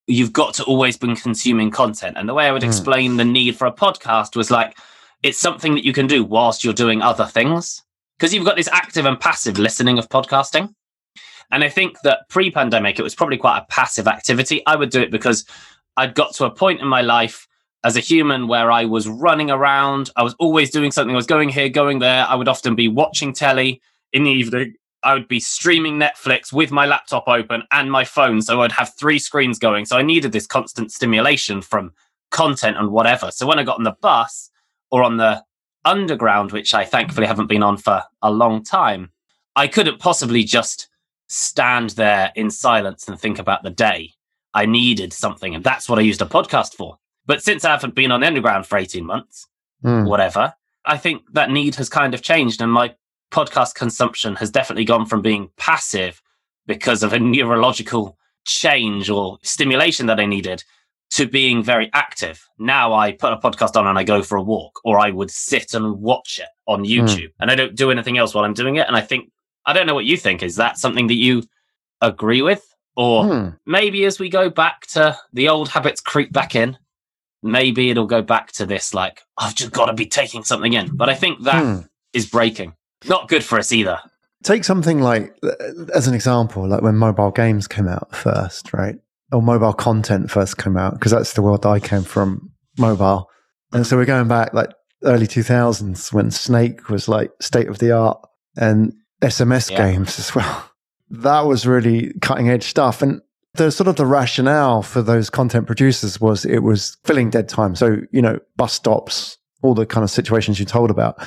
You've 0.06 0.34
got 0.34 0.54
to 0.56 0.64
always 0.64 0.98
been 0.98 1.16
consuming 1.16 1.72
content, 1.72 2.18
and 2.18 2.28
the 2.28 2.34
way 2.34 2.48
I 2.48 2.52
would 2.52 2.64
mm. 2.64 2.68
explain 2.68 3.18
the 3.18 3.26
need 3.26 3.56
for 3.56 3.68
a 3.68 3.74
podcast 3.74 4.36
was 4.36 4.52
like 4.52 4.78
it's 5.24 5.40
something 5.40 5.76
that 5.76 5.86
you 5.86 5.94
can 5.94 6.08
do 6.08 6.24
whilst 6.24 6.64
you're 6.64 6.74
doing 6.74 7.02
other 7.02 7.26
things 7.26 7.84
because 8.18 8.34
you've 8.34 8.46
got 8.46 8.56
this 8.56 8.70
active 8.72 9.06
and 9.06 9.20
passive 9.20 9.60
listening 9.60 9.98
of 9.98 10.10
podcasting. 10.10 10.74
And 11.52 11.64
I 11.64 11.70
think 11.70 12.02
that 12.04 12.28
pre 12.30 12.52
pandemic, 12.52 13.00
it 13.00 13.04
was 13.04 13.16
probably 13.16 13.38
quite 13.38 13.60
a 13.60 13.66
passive 13.70 14.08
activity. 14.08 14.66
I 14.66 14.76
would 14.76 14.90
do 14.90 15.02
it 15.02 15.12
because 15.12 15.46
I'd 15.96 16.16
got 16.16 16.34
to 16.36 16.46
a 16.46 16.52
point 16.52 16.82
in 16.82 16.88
my 16.88 17.02
life 17.02 17.48
as 17.84 17.96
a 17.96 18.02
human 18.02 18.48
where 18.48 18.72
I 18.72 18.86
was 18.86 19.08
running 19.08 19.50
around. 19.50 20.10
I 20.16 20.24
was 20.24 20.36
always 20.40 20.70
doing 20.72 20.92
something. 20.92 21.14
I 21.14 21.18
was 21.18 21.26
going 21.26 21.50
here, 21.50 21.70
going 21.70 22.00
there. 22.00 22.26
I 22.28 22.36
would 22.36 22.48
often 22.48 22.76
be 22.76 22.88
watching 22.88 23.34
telly 23.34 23.82
in 24.14 24.24
the 24.24 24.32
evening. 24.32 24.74
I 25.04 25.14
would 25.14 25.28
be 25.28 25.40
streaming 25.40 26.00
Netflix 26.00 26.52
with 26.52 26.72
my 26.72 26.86
laptop 26.86 27.28
open 27.28 27.64
and 27.72 27.92
my 27.92 28.04
phone. 28.04 28.42
So 28.42 28.62
I'd 28.62 28.72
have 28.74 28.94
three 28.96 29.20
screens 29.20 29.60
going. 29.60 29.86
So 29.86 29.98
I 29.98 30.02
needed 30.02 30.32
this 30.32 30.48
constant 30.48 30.92
stimulation 30.92 31.62
from 31.62 31.94
content 32.32 32.78
and 32.78 32.92
whatever. 32.92 33.32
So 33.32 33.48
when 33.48 33.60
I 33.60 33.64
got 33.64 33.78
on 33.78 33.84
the 33.84 33.96
bus 34.02 34.50
or 34.92 35.04
on 35.04 35.18
the 35.18 35.44
underground, 35.86 36.52
which 36.52 36.74
I 36.74 36.84
thankfully 36.84 37.28
haven't 37.28 37.48
been 37.48 37.64
on 37.64 37.78
for 37.78 38.04
a 38.22 38.32
long 38.32 38.64
time, 38.64 39.12
I 39.56 39.68
couldn't 39.68 40.00
possibly 40.00 40.44
just 40.44 40.90
stand 41.28 41.92
there 41.92 42.32
in 42.36 42.50
silence 42.50 43.08
and 43.08 43.20
think 43.20 43.40
about 43.40 43.64
the 43.64 43.70
day. 43.70 44.14
I 44.54 44.66
needed 44.66 45.14
something, 45.14 45.54
and 45.54 45.64
that's 45.64 45.88
what 45.88 46.00
I 46.00 46.04
used 46.04 46.22
a 46.22 46.26
podcast 46.26 46.74
for. 46.74 46.98
But 47.26 47.44
since 47.44 47.66
I 47.66 47.72
haven't 47.72 47.96
been 47.96 48.12
on 48.12 48.22
the 48.22 48.28
underground 48.28 48.66
for 48.66 48.78
18 48.78 49.06
months, 49.06 49.48
mm. 49.84 50.08
whatever, 50.08 50.54
I 50.86 50.98
think 50.98 51.24
that 51.34 51.52
need 51.52 51.76
has 51.76 51.90
kind 51.90 52.14
of 52.14 52.22
changed. 52.22 52.62
And 52.62 52.72
my 52.72 52.96
podcast 53.32 53.76
consumption 53.76 54.36
has 54.38 54.50
definitely 54.50 54.86
gone 54.86 55.06
from 55.06 55.22
being 55.22 55.50
passive 55.58 56.22
because 56.66 57.04
of 57.04 57.14
a 57.14 57.20
neurological 57.20 58.18
change 58.46 59.10
or 59.10 59.38
stimulation 59.44 60.06
that 60.08 60.20
I 60.20 60.26
needed 60.26 60.64
to 61.12 61.28
being 61.28 61.64
very 61.64 61.90
active. 61.94 62.46
Now 62.58 62.94
I 62.94 63.12
put 63.12 63.34
a 63.34 63.38
podcast 63.38 63.76
on 63.76 63.88
and 63.88 63.98
I 63.98 64.04
go 64.04 64.22
for 64.24 64.38
a 64.38 64.44
walk, 64.44 64.80
or 64.84 65.00
I 65.00 65.12
would 65.12 65.32
sit 65.32 65.74
and 65.74 66.00
watch 66.02 66.40
it 66.40 66.50
on 66.68 66.80
hmm. 66.80 66.86
YouTube, 66.86 67.28
mm. 67.28 67.34
and 67.40 67.52
I 67.52 67.56
don't 67.56 67.76
do 67.76 67.92
anything 67.92 68.18
else 68.18 68.34
while 68.34 68.46
I'm 68.46 68.54
doing 68.54 68.78
it. 68.78 68.88
And 68.88 68.96
I 68.96 69.02
think 69.02 69.32
I 69.68 69.74
don't 69.74 69.86
know 69.86 69.94
what 69.94 70.06
you 70.06 70.18
think. 70.18 70.42
Is 70.42 70.56
that 70.56 70.80
something 70.80 71.08
that 71.08 71.16
you 71.16 71.44
agree 72.02 72.42
with? 72.42 72.66
Or 72.96 73.26
hmm. 73.26 73.50
maybe 73.66 74.06
as 74.06 74.20
we 74.20 74.30
go 74.30 74.50
back 74.50 74.88
to 74.88 75.16
the 75.34 75.50
old 75.50 75.70
habits 75.70 76.02
creep 76.02 76.32
back 76.32 76.56
in, 76.56 76.78
maybe 77.44 77.92
it'll 77.92 78.08
go 78.08 78.24
back 78.24 78.54
to 78.54 78.66
this 78.66 78.94
like, 78.94 79.22
I've 79.38 79.54
just 79.54 79.72
got 79.72 79.86
to 79.86 79.94
be 79.94 80.08
taking 80.08 80.44
something 80.44 80.74
in. 80.74 80.96
But 80.96 81.10
I 81.10 81.14
think 81.14 81.44
that 81.44 81.64
hmm. 81.64 81.82
is 82.14 82.26
breaking. 82.26 82.74
Not 83.08 83.28
good 83.28 83.44
for 83.44 83.60
us 83.60 83.72
either. 83.72 84.00
Take 84.44 84.64
something 84.64 85.02
like, 85.02 85.36
as 85.94 86.08
an 86.08 86.14
example, 86.14 86.68
like 86.68 86.82
when 86.82 86.96
mobile 86.96 87.32
games 87.32 87.68
came 87.68 87.88
out 87.88 88.16
first, 88.16 88.74
right? 88.74 88.96
Or 89.32 89.42
mobile 89.42 89.74
content 89.74 90.32
first 90.32 90.58
came 90.58 90.78
out, 90.78 90.94
because 90.94 91.12
that's 91.12 91.34
the 91.34 91.42
world 91.42 91.66
I 91.66 91.80
came 91.80 92.04
from, 92.04 92.52
mobile. 92.78 93.30
And 93.74 93.86
so 93.86 93.98
we're 93.98 94.06
going 94.06 94.28
back 94.28 94.54
like 94.54 94.72
early 95.04 95.28
2000s 95.28 96.14
when 96.14 96.32
Snake 96.32 96.90
was 96.90 97.10
like 97.10 97.32
state 97.42 97.68
of 97.68 97.80
the 97.80 97.92
art. 97.92 98.20
And 98.56 98.94
SMS 99.22 99.70
Yeah. 99.72 99.92
games 99.92 100.20
as 100.20 100.34
well. 100.36 100.64
That 101.10 101.42
was 101.46 101.66
really 101.66 102.14
cutting 102.22 102.50
edge 102.50 102.64
stuff. 102.64 103.02
And 103.02 103.22
the 103.56 103.72
sort 103.72 103.88
of 103.88 103.96
the 103.96 104.06
rationale 104.06 104.82
for 104.84 105.02
those 105.02 105.30
content 105.30 105.66
producers 105.66 106.20
was 106.22 106.46
it 106.46 106.60
was 106.60 106.98
filling 107.06 107.30
dead 107.30 107.50
time. 107.50 107.76
So, 107.76 107.98
you 108.12 108.22
know, 108.22 108.40
bus 108.56 108.74
stops, 108.74 109.38
all 109.64 109.74
the 109.74 109.86
kind 109.86 110.04
of 110.04 110.12
situations 110.12 110.60
you 110.60 110.66
told 110.66 110.92
about. 110.92 111.18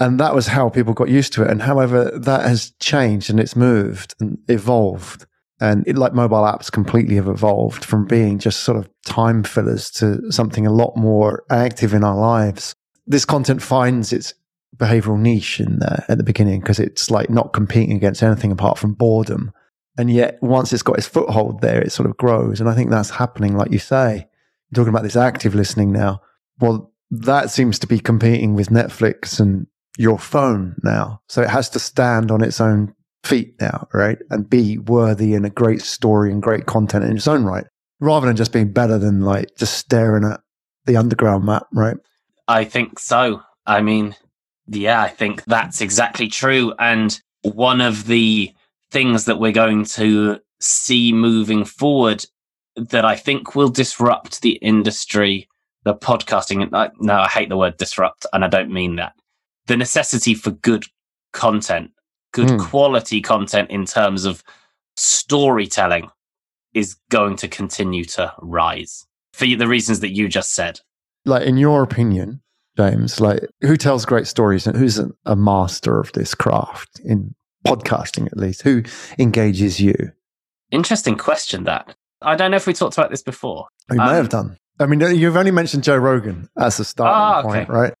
And 0.00 0.18
that 0.20 0.34
was 0.34 0.46
how 0.46 0.68
people 0.68 0.94
got 0.94 1.08
used 1.08 1.32
to 1.34 1.42
it. 1.42 1.50
And 1.50 1.62
however, 1.62 2.10
that 2.18 2.46
has 2.46 2.72
changed 2.80 3.30
and 3.30 3.38
it's 3.40 3.56
moved 3.56 4.14
and 4.20 4.38
evolved. 4.48 5.26
And 5.60 5.86
it, 5.86 5.96
like 5.96 6.12
mobile 6.12 6.42
apps 6.42 6.70
completely 6.72 7.14
have 7.16 7.28
evolved 7.28 7.84
from 7.84 8.04
being 8.06 8.38
just 8.38 8.60
sort 8.60 8.78
of 8.78 8.88
time 9.04 9.42
fillers 9.44 9.90
to 9.92 10.30
something 10.32 10.66
a 10.66 10.72
lot 10.72 10.96
more 10.96 11.44
active 11.50 11.94
in 11.94 12.02
our 12.04 12.16
lives. 12.16 12.74
This 13.06 13.24
content 13.24 13.62
finds 13.62 14.12
its 14.12 14.34
behavioral 14.76 15.18
niche 15.18 15.60
in 15.60 15.78
there 15.78 16.04
at 16.08 16.18
the 16.18 16.24
beginning 16.24 16.60
because 16.60 16.78
it's 16.78 17.10
like 17.10 17.30
not 17.30 17.52
competing 17.52 17.96
against 17.96 18.22
anything 18.22 18.52
apart 18.52 18.78
from 18.78 18.94
boredom. 18.94 19.52
And 19.98 20.10
yet, 20.10 20.38
once 20.40 20.72
it's 20.72 20.82
got 20.82 20.96
its 20.98 21.06
foothold 21.06 21.60
there, 21.60 21.80
it 21.82 21.92
sort 21.92 22.08
of 22.08 22.16
grows. 22.16 22.60
And 22.60 22.68
I 22.68 22.74
think 22.74 22.90
that's 22.90 23.10
happening, 23.10 23.56
like 23.56 23.70
you 23.70 23.78
say. 23.78 24.26
You're 24.70 24.76
talking 24.76 24.88
about 24.88 25.02
this 25.02 25.16
active 25.16 25.54
listening 25.54 25.92
now. 25.92 26.22
Well, 26.60 26.92
that 27.10 27.50
seems 27.50 27.78
to 27.80 27.86
be 27.86 27.98
competing 28.00 28.54
with 28.54 28.70
Netflix 28.70 29.38
and 29.38 29.66
your 29.98 30.18
phone 30.18 30.76
now. 30.82 31.20
So 31.28 31.42
it 31.42 31.50
has 31.50 31.68
to 31.70 31.78
stand 31.78 32.30
on 32.30 32.42
its 32.42 32.58
own 32.58 32.94
feet 33.22 33.54
now, 33.60 33.86
right? 33.92 34.18
And 34.30 34.48
be 34.48 34.78
worthy 34.78 35.34
and 35.34 35.44
a 35.44 35.50
great 35.50 35.82
story 35.82 36.32
and 36.32 36.42
great 36.42 36.64
content 36.64 37.04
in 37.04 37.16
its 37.16 37.28
own 37.28 37.44
right, 37.44 37.66
rather 38.00 38.26
than 38.26 38.36
just 38.36 38.52
being 38.52 38.72
better 38.72 38.98
than 38.98 39.20
like 39.20 39.54
just 39.56 39.76
staring 39.76 40.24
at 40.24 40.40
the 40.86 40.96
underground 40.96 41.44
map, 41.44 41.66
right? 41.72 41.96
I 42.48 42.64
think 42.64 42.98
so. 42.98 43.42
I 43.66 43.82
mean, 43.82 44.16
yeah, 44.72 45.02
I 45.02 45.08
think 45.08 45.44
that's 45.44 45.80
exactly 45.80 46.28
true. 46.28 46.72
And 46.78 47.18
one 47.42 47.80
of 47.80 48.06
the 48.06 48.52
things 48.90 49.24
that 49.26 49.38
we're 49.38 49.52
going 49.52 49.84
to 49.84 50.38
see 50.60 51.12
moving 51.12 51.64
forward 51.64 52.24
that 52.76 53.04
I 53.04 53.16
think 53.16 53.54
will 53.54 53.68
disrupt 53.68 54.40
the 54.42 54.52
industry, 54.62 55.48
the 55.84 55.94
podcasting. 55.94 56.62
and 56.62 56.74
I- 56.74 56.90
No, 57.00 57.18
I 57.20 57.28
hate 57.28 57.48
the 57.48 57.56
word 57.56 57.76
disrupt, 57.76 58.26
and 58.32 58.44
I 58.44 58.48
don't 58.48 58.72
mean 58.72 58.96
that. 58.96 59.12
The 59.66 59.76
necessity 59.76 60.34
for 60.34 60.50
good 60.50 60.84
content, 61.32 61.90
good 62.32 62.50
Hmm. 62.50 62.56
quality 62.58 63.20
content 63.20 63.70
in 63.70 63.84
terms 63.86 64.24
of 64.24 64.42
storytelling 64.96 66.10
is 66.74 66.96
going 67.10 67.36
to 67.36 67.48
continue 67.48 68.04
to 68.04 68.32
rise 68.40 69.06
for 69.34 69.46
the 69.46 69.68
reasons 69.68 70.00
that 70.00 70.14
you 70.14 70.28
just 70.28 70.52
said. 70.54 70.80
Like, 71.24 71.42
in 71.46 71.56
your 71.56 71.82
opinion, 71.82 72.40
James, 72.76 73.20
like 73.20 73.40
who 73.60 73.76
tells 73.76 74.06
great 74.06 74.26
stories 74.26 74.66
and 74.66 74.76
who's 74.76 74.98
a, 75.26 75.36
master 75.36 76.00
of 76.00 76.10
this 76.12 76.34
craft 76.34 77.00
in 77.04 77.34
podcasting, 77.66 78.26
at 78.26 78.36
least? 78.36 78.62
Who 78.62 78.82
engages 79.18 79.80
you? 79.80 79.94
Interesting 80.70 81.16
question 81.16 81.64
that. 81.64 81.94
I 82.22 82.34
don't 82.36 82.50
know 82.50 82.56
if 82.56 82.66
we 82.66 82.72
talked 82.72 82.96
about 82.96 83.10
this 83.10 83.22
before. 83.22 83.66
You 83.90 83.98
may 83.98 84.04
Um, 84.04 84.14
have 84.14 84.28
done. 84.28 84.56
I 84.80 84.86
mean, 84.86 85.00
you've 85.00 85.36
only 85.36 85.50
mentioned 85.50 85.84
Joe 85.84 85.96
Rogan 85.96 86.48
as 86.58 86.80
a 86.80 86.84
starting 86.84 87.14
Ah, 87.14 87.38
okay. 87.40 87.48
point, 87.48 87.68
right? 87.68 87.94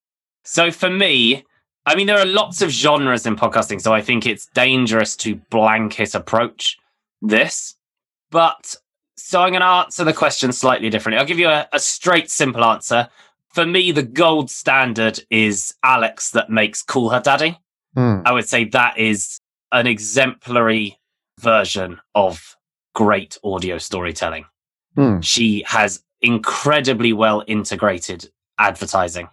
So 0.44 0.70
for 0.70 0.88
me, 0.88 1.44
I 1.84 1.94
mean, 1.94 2.06
there 2.06 2.18
are 2.18 2.24
lots 2.26 2.62
of 2.62 2.70
genres 2.70 3.26
in 3.26 3.36
podcasting, 3.36 3.80
so 3.80 3.92
I 3.92 4.00
think 4.00 4.24
it's 4.26 4.46
dangerous 4.54 5.16
to 5.16 5.34
blanket 5.50 6.14
approach 6.14 6.78
this. 7.20 7.74
But 8.30 8.76
so 9.16 9.42
I'm 9.42 9.50
going 9.50 9.60
to 9.60 9.66
answer 9.66 10.04
the 10.04 10.12
question 10.14 10.52
slightly 10.52 10.88
differently. 10.88 11.18
I'll 11.18 11.26
give 11.26 11.38
you 11.38 11.48
a, 11.48 11.68
a 11.72 11.78
straight, 11.78 12.30
simple 12.30 12.64
answer. 12.64 13.08
For 13.54 13.66
me, 13.66 13.92
the 13.92 14.02
gold 14.02 14.50
standard 14.50 15.20
is 15.30 15.74
Alex 15.82 16.30
that 16.30 16.50
makes 16.50 16.82
Call 16.82 17.10
Her 17.10 17.20
Daddy. 17.20 17.58
Hmm. 17.94 18.20
I 18.24 18.32
would 18.32 18.48
say 18.48 18.64
that 18.66 18.98
is 18.98 19.38
an 19.72 19.86
exemplary 19.86 20.98
version 21.40 22.00
of 22.14 22.56
great 22.94 23.38
audio 23.44 23.78
storytelling. 23.78 24.46
Hmm. 24.94 25.20
She 25.20 25.64
has 25.66 26.02
incredibly 26.20 27.12
well 27.12 27.42
integrated 27.46 28.30
advertising 28.58 29.28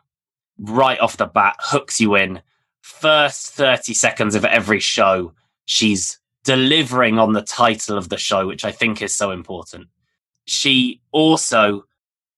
right 0.60 1.00
off 1.00 1.18
the 1.18 1.26
bat, 1.26 1.56
hooks 1.60 2.00
you 2.00 2.16
in. 2.16 2.42
First 2.82 3.52
30 3.54 3.94
seconds 3.94 4.36
of 4.36 4.46
every 4.46 4.80
show, 4.80 5.34
she's 5.66 6.20
delivering 6.44 7.20
on 7.20 7.34
the 7.34 7.42
title 7.42 7.98
of 7.98 8.10
the 8.10 8.18
show, 8.18 8.48
which 8.48 8.66
I 8.66 8.72
think 8.72 9.02
is 9.02 9.16
so 9.16 9.32
important. 9.32 9.88
She 10.46 11.02
also 11.12 11.86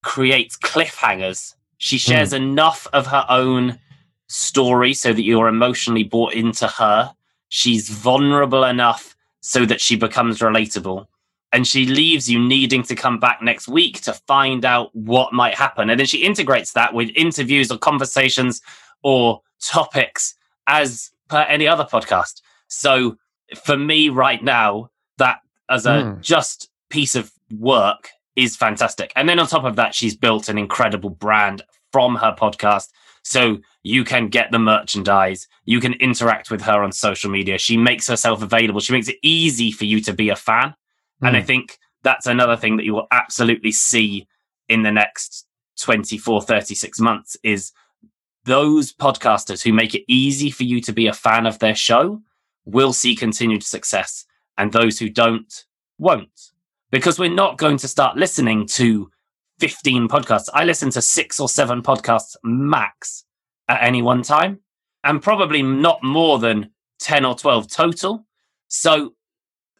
creates 0.02 0.56
cliffhangers. 0.56 1.54
She 1.82 1.98
shares 1.98 2.32
enough 2.32 2.86
of 2.92 3.08
her 3.08 3.26
own 3.28 3.80
story 4.28 4.94
so 4.94 5.12
that 5.12 5.24
you're 5.24 5.48
emotionally 5.48 6.04
brought 6.04 6.32
into 6.32 6.68
her. 6.68 7.12
She's 7.48 7.88
vulnerable 7.88 8.62
enough 8.62 9.16
so 9.40 9.66
that 9.66 9.80
she 9.80 9.96
becomes 9.96 10.38
relatable. 10.38 11.06
And 11.52 11.66
she 11.66 11.86
leaves 11.86 12.30
you 12.30 12.38
needing 12.38 12.84
to 12.84 12.94
come 12.94 13.18
back 13.18 13.42
next 13.42 13.66
week 13.66 14.00
to 14.02 14.12
find 14.12 14.64
out 14.64 14.94
what 14.94 15.32
might 15.32 15.56
happen. 15.56 15.90
And 15.90 15.98
then 15.98 16.06
she 16.06 16.18
integrates 16.18 16.72
that 16.74 16.94
with 16.94 17.10
interviews 17.16 17.72
or 17.72 17.78
conversations 17.78 18.62
or 19.02 19.42
topics 19.60 20.36
as 20.68 21.10
per 21.28 21.40
any 21.42 21.66
other 21.66 21.84
podcast. 21.84 22.42
So 22.68 23.16
for 23.64 23.76
me 23.76 24.08
right 24.08 24.42
now, 24.42 24.90
that 25.18 25.40
as 25.68 25.84
a 25.84 26.04
Hmm. 26.04 26.20
just 26.20 26.70
piece 26.90 27.16
of 27.16 27.32
work 27.58 28.10
is 28.36 28.56
fantastic. 28.56 29.12
And 29.16 29.28
then 29.28 29.38
on 29.38 29.46
top 29.46 29.64
of 29.64 29.76
that, 29.76 29.94
she's 29.94 30.16
built 30.16 30.48
an 30.48 30.58
incredible 30.58 31.10
brand 31.10 31.62
from 31.92 32.16
her 32.16 32.34
podcast. 32.38 32.88
So 33.22 33.58
you 33.82 34.04
can 34.04 34.28
get 34.28 34.50
the 34.50 34.58
merchandise, 34.58 35.46
you 35.64 35.80
can 35.80 35.92
interact 35.94 36.50
with 36.50 36.62
her 36.62 36.82
on 36.82 36.92
social 36.92 37.30
media. 37.30 37.58
She 37.58 37.76
makes 37.76 38.06
herself 38.06 38.42
available. 38.42 38.80
She 38.80 38.92
makes 38.92 39.08
it 39.08 39.18
easy 39.22 39.70
for 39.70 39.84
you 39.84 40.00
to 40.02 40.12
be 40.12 40.28
a 40.30 40.36
fan. 40.36 40.74
And 41.22 41.36
I 41.36 41.40
Hmm. 41.40 41.46
think 41.46 41.78
that's 42.02 42.26
another 42.26 42.56
thing 42.56 42.76
that 42.78 42.84
you 42.84 42.94
will 42.94 43.06
absolutely 43.12 43.70
see 43.72 44.26
in 44.68 44.82
the 44.82 44.90
next 44.90 45.46
24, 45.78 46.42
36 46.42 46.98
months 47.00 47.36
is 47.42 47.72
those 48.44 48.92
podcasters 48.92 49.62
who 49.62 49.72
make 49.72 49.94
it 49.94 50.04
easy 50.08 50.50
for 50.50 50.64
you 50.64 50.80
to 50.80 50.92
be 50.92 51.06
a 51.06 51.12
fan 51.12 51.46
of 51.46 51.58
their 51.60 51.74
show 51.74 52.20
will 52.64 52.92
see 52.92 53.14
continued 53.14 53.62
success. 53.62 54.24
And 54.58 54.72
those 54.72 54.98
who 54.98 55.08
don't 55.08 55.64
won't. 55.98 56.51
Because 56.92 57.18
we're 57.18 57.30
not 57.34 57.58
going 57.58 57.78
to 57.78 57.88
start 57.88 58.16
listening 58.16 58.66
to 58.68 59.10
15 59.58 60.08
podcasts. 60.08 60.48
I 60.54 60.64
listen 60.64 60.90
to 60.90 61.02
six 61.02 61.40
or 61.40 61.48
seven 61.48 61.82
podcasts 61.82 62.36
max 62.44 63.24
at 63.68 63.82
any 63.82 64.02
one 64.02 64.22
time, 64.22 64.60
and 65.02 65.20
probably 65.20 65.62
not 65.62 66.04
more 66.04 66.38
than 66.38 66.70
10 67.00 67.24
or 67.24 67.34
12 67.34 67.68
total. 67.68 68.24
So 68.68 69.14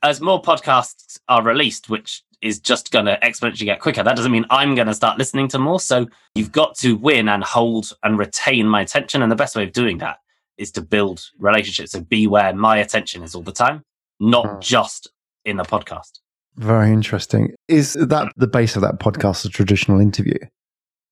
as 0.03 0.21
more 0.21 0.43
podcasts 0.43 1.19
are 1.29 1.43
released, 1.43 1.89
which 1.89 2.25
is 2.41 2.59
just 2.59 2.91
going 2.91 3.05
to 3.05 3.19
exponentially 3.23 3.67
get 3.67 3.81
quicker, 3.81 4.03
that 4.03 4.17
doesn't 4.17 4.33
mean 4.33 4.47
I'm 4.51 4.75
going 4.75 4.89
to 4.89 4.95
start 4.95 5.19
listening 5.19 5.47
to 5.49 5.59
more. 5.59 5.79
So 5.79 6.09
you've 6.35 6.51
got 6.51 6.75
to 6.79 6.97
win 6.97 7.29
and 7.29 7.45
hold 7.45 7.93
and 8.03 8.19
retain 8.19 8.67
my 8.67 8.81
attention. 8.81 9.23
And 9.23 9.31
the 9.31 9.37
best 9.37 9.55
way 9.55 9.63
of 9.63 9.73
doing 9.73 9.99
that 9.99 10.19
is 10.59 10.73
to 10.73 10.83
build 10.83 11.25
relationships. 11.39 11.93
So 11.93 12.01
be 12.01 12.27
where 12.27 12.53
my 12.55 12.79
attention 12.79 13.23
is 13.23 13.35
all 13.35 13.43
the 13.43 13.53
time, 13.53 13.85
not 14.19 14.47
Hmm. 14.47 14.61
just 14.61 15.11
in 15.45 15.57
the 15.57 15.65
podcast. 15.65 16.19
Very 16.57 16.93
interesting. 16.93 17.55
Is 17.69 17.95
that 17.95 18.33
the 18.37 18.47
base 18.47 18.77
of 18.77 18.83
that 18.83 18.99
podcast, 18.99 19.45
a 19.45 19.49
traditional 19.49 20.01
interview? 20.01 20.39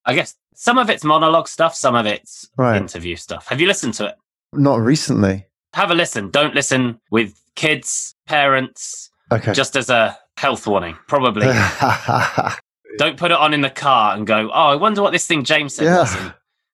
I 0.04 0.14
guess 0.14 0.34
some 0.54 0.78
of 0.78 0.90
it's 0.90 1.04
monologue 1.04 1.48
stuff, 1.48 1.74
some 1.74 1.94
of 1.94 2.06
it's 2.06 2.48
Right. 2.56 2.76
interview 2.76 3.16
stuff. 3.16 3.48
Have 3.48 3.60
you 3.60 3.66
listened 3.66 3.94
to 3.94 4.06
it? 4.06 4.14
Not 4.52 4.80
recently. 4.80 5.46
Have 5.74 5.90
a 5.90 5.94
listen. 5.94 6.30
Don't 6.30 6.54
listen 6.54 7.00
with 7.10 7.40
kids, 7.54 8.14
parents, 8.26 9.10
Okay. 9.32 9.52
just 9.52 9.76
as 9.76 9.88
a 9.90 10.18
health 10.36 10.66
warning. 10.66 10.96
Probably. 11.08 11.46
Don't 12.98 13.16
put 13.16 13.30
it 13.30 13.36
on 13.36 13.54
in 13.54 13.60
the 13.60 13.70
car 13.70 14.16
and 14.16 14.26
go, 14.26 14.50
oh, 14.52 14.68
I 14.68 14.74
wonder 14.74 15.00
what 15.02 15.12
this 15.12 15.26
thing 15.26 15.44
James 15.44 15.74
said 15.76 15.84
Yeah. 15.84 16.32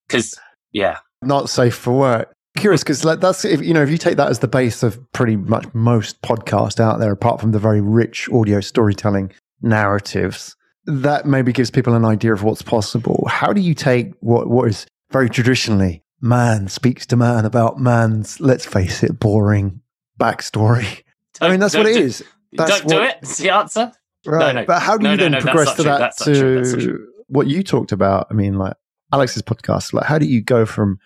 Because, 0.09 0.35
yeah. 0.73 0.99
Not 1.23 1.51
safe 1.51 1.75
for 1.75 1.93
work. 1.99 2.33
Curious 2.57 2.83
because 2.83 3.05
like 3.05 3.21
that's 3.21 3.45
if 3.45 3.61
you 3.63 3.75
know 3.75 3.83
if 3.83 3.91
you 3.91 3.99
take 3.99 4.17
that 4.17 4.29
as 4.29 4.39
the 4.41 4.49
base 4.49 4.83
of 4.83 4.99
pretty 5.13 5.37
much 5.37 5.67
most 5.75 6.21
podcasts 6.23 6.81
out 6.81 6.99
there, 6.99 7.13
apart 7.13 7.41
from 7.41 7.53
the 7.53 7.59
very 7.59 7.81
rich 7.81 8.29
audio 8.33 8.61
storytelling 8.61 9.31
narratives, 9.63 10.57
that 10.87 11.27
maybe 11.27 11.53
gives 11.53 11.71
people 11.71 11.95
an 11.95 12.05
idea 12.05 12.33
of 12.33 12.43
what's 12.43 12.63
possible. 12.63 13.27
How 13.29 13.53
do 13.53 13.61
you 13.61 13.75
take 13.75 14.13
what 14.21 14.49
what 14.49 14.69
is 14.69 14.87
very 15.13 15.29
traditionally 15.29 16.03
man 16.23 16.67
speaks 16.69 17.05
to 17.07 17.17
man 17.17 17.45
about 17.45 17.79
man's 17.79 18.41
let's 18.41 18.65
face 18.65 19.03
it 19.03 19.21
boring 19.21 19.81
backstory? 20.19 21.03
I 21.41 21.51
mean 21.51 21.61
that's 21.61 21.77
what 21.77 21.87
it 21.87 21.95
do- 21.95 22.01
is. 22.05 22.25
That's 22.53 22.81
Don't 22.81 22.89
do 22.89 23.03
it. 23.03 23.17
It's 23.21 23.37
the 23.39 23.51
answer. 23.51 23.93
Right. 24.25 24.55
no. 24.55 24.65
But 24.65 24.81
how 24.81 24.97
do 24.97 25.03
No, 25.05 25.11
you 25.11 25.17
no, 25.19 25.23
then 25.25 25.33
no, 25.33 25.41
progress 25.41 25.75
to 25.75 25.83
that 25.83 25.99
That's 25.99 26.27
not 26.27 26.35
true. 26.37 26.65
To 26.65 26.77
true. 26.81 27.09
what 27.29 27.47
you 27.49 27.63
talked 27.63 27.93
about? 27.93 28.29
I 28.31 28.35
mean, 28.35 28.55
like 28.57 28.73
Alex's 29.13 29.43
podcast, 29.43 29.93
like 29.93 30.07
how 30.07 30.19
do 30.19 30.25
you 30.27 30.41
go 30.41 30.65
from 30.65 30.99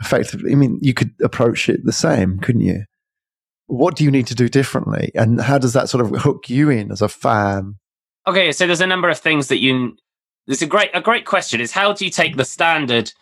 effectively, 0.00 0.52
I 0.52 0.54
mean, 0.54 0.78
you 0.82 0.94
could 0.94 1.12
approach 1.22 1.68
it 1.68 1.84
the 1.84 1.92
same, 1.92 2.38
couldn't 2.38 2.62
you? 2.62 2.84
What 3.66 3.96
do 3.96 4.04
you 4.04 4.10
need 4.10 4.26
to 4.26 4.34
do 4.34 4.48
differently? 4.48 5.10
And 5.14 5.40
how 5.40 5.58
does 5.58 5.72
that 5.72 5.88
sort 5.88 6.04
of 6.04 6.20
hook 6.22 6.50
you 6.50 6.68
in 6.70 6.92
as 6.92 7.00
a 7.00 7.08
fan? 7.08 7.76
Okay, 8.26 8.52
so 8.52 8.66
there's 8.66 8.80
a 8.80 8.86
number 8.86 9.08
of 9.08 9.18
things 9.18 9.48
that 9.48 9.60
you. 9.60 9.96
There's 10.46 10.62
a 10.62 10.66
great 10.66 10.90
a 10.92 11.00
great 11.00 11.24
question 11.24 11.60
is 11.60 11.72
how 11.72 11.92
do 11.94 12.04
you 12.04 12.10
take 12.10 12.36
the 12.36 12.44
standard, 12.44 13.12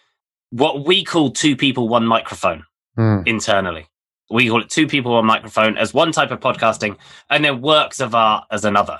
what 0.50 0.84
we 0.84 1.04
call 1.04 1.30
two 1.30 1.56
people 1.56 1.88
one 1.88 2.06
microphone 2.06 2.64
Hmm. 2.96 3.20
internally, 3.24 3.86
we 4.30 4.48
call 4.48 4.60
it 4.60 4.68
two 4.68 4.86
people 4.86 5.14
on 5.14 5.24
microphone 5.24 5.78
as 5.78 5.94
one 5.94 6.12
type 6.12 6.30
of 6.30 6.40
podcasting, 6.40 6.96
and 7.30 7.44
then 7.44 7.62
works 7.62 8.00
of 8.00 8.14
art 8.14 8.44
as 8.50 8.64
another. 8.64 8.98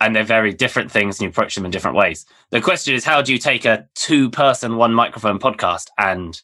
And 0.00 0.14
they're 0.16 0.24
very 0.24 0.52
different 0.52 0.90
things 0.90 1.16
and 1.18 1.22
you 1.22 1.28
approach 1.28 1.54
them 1.54 1.64
in 1.64 1.70
different 1.70 1.96
ways. 1.96 2.26
The 2.50 2.60
question 2.60 2.94
is, 2.94 3.04
how 3.04 3.22
do 3.22 3.32
you 3.32 3.38
take 3.38 3.64
a 3.64 3.86
two 3.94 4.28
person, 4.30 4.76
one 4.76 4.92
microphone 4.92 5.38
podcast 5.38 5.86
and 5.96 6.42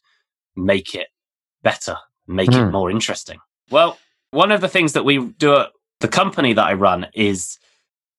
make 0.65 0.95
it 0.95 1.07
better, 1.63 1.97
make 2.27 2.49
mm. 2.49 2.61
it 2.61 2.65
hmm. 2.65 2.71
more 2.71 2.91
interesting? 2.91 3.39
Well, 3.69 3.97
one 4.31 4.51
of 4.51 4.61
the 4.61 4.69
things 4.69 4.93
that 4.93 5.05
we 5.05 5.19
do 5.19 5.55
at 5.55 5.69
the 5.99 6.07
company 6.07 6.53
that 6.53 6.65
I 6.65 6.73
run 6.73 7.07
is 7.13 7.57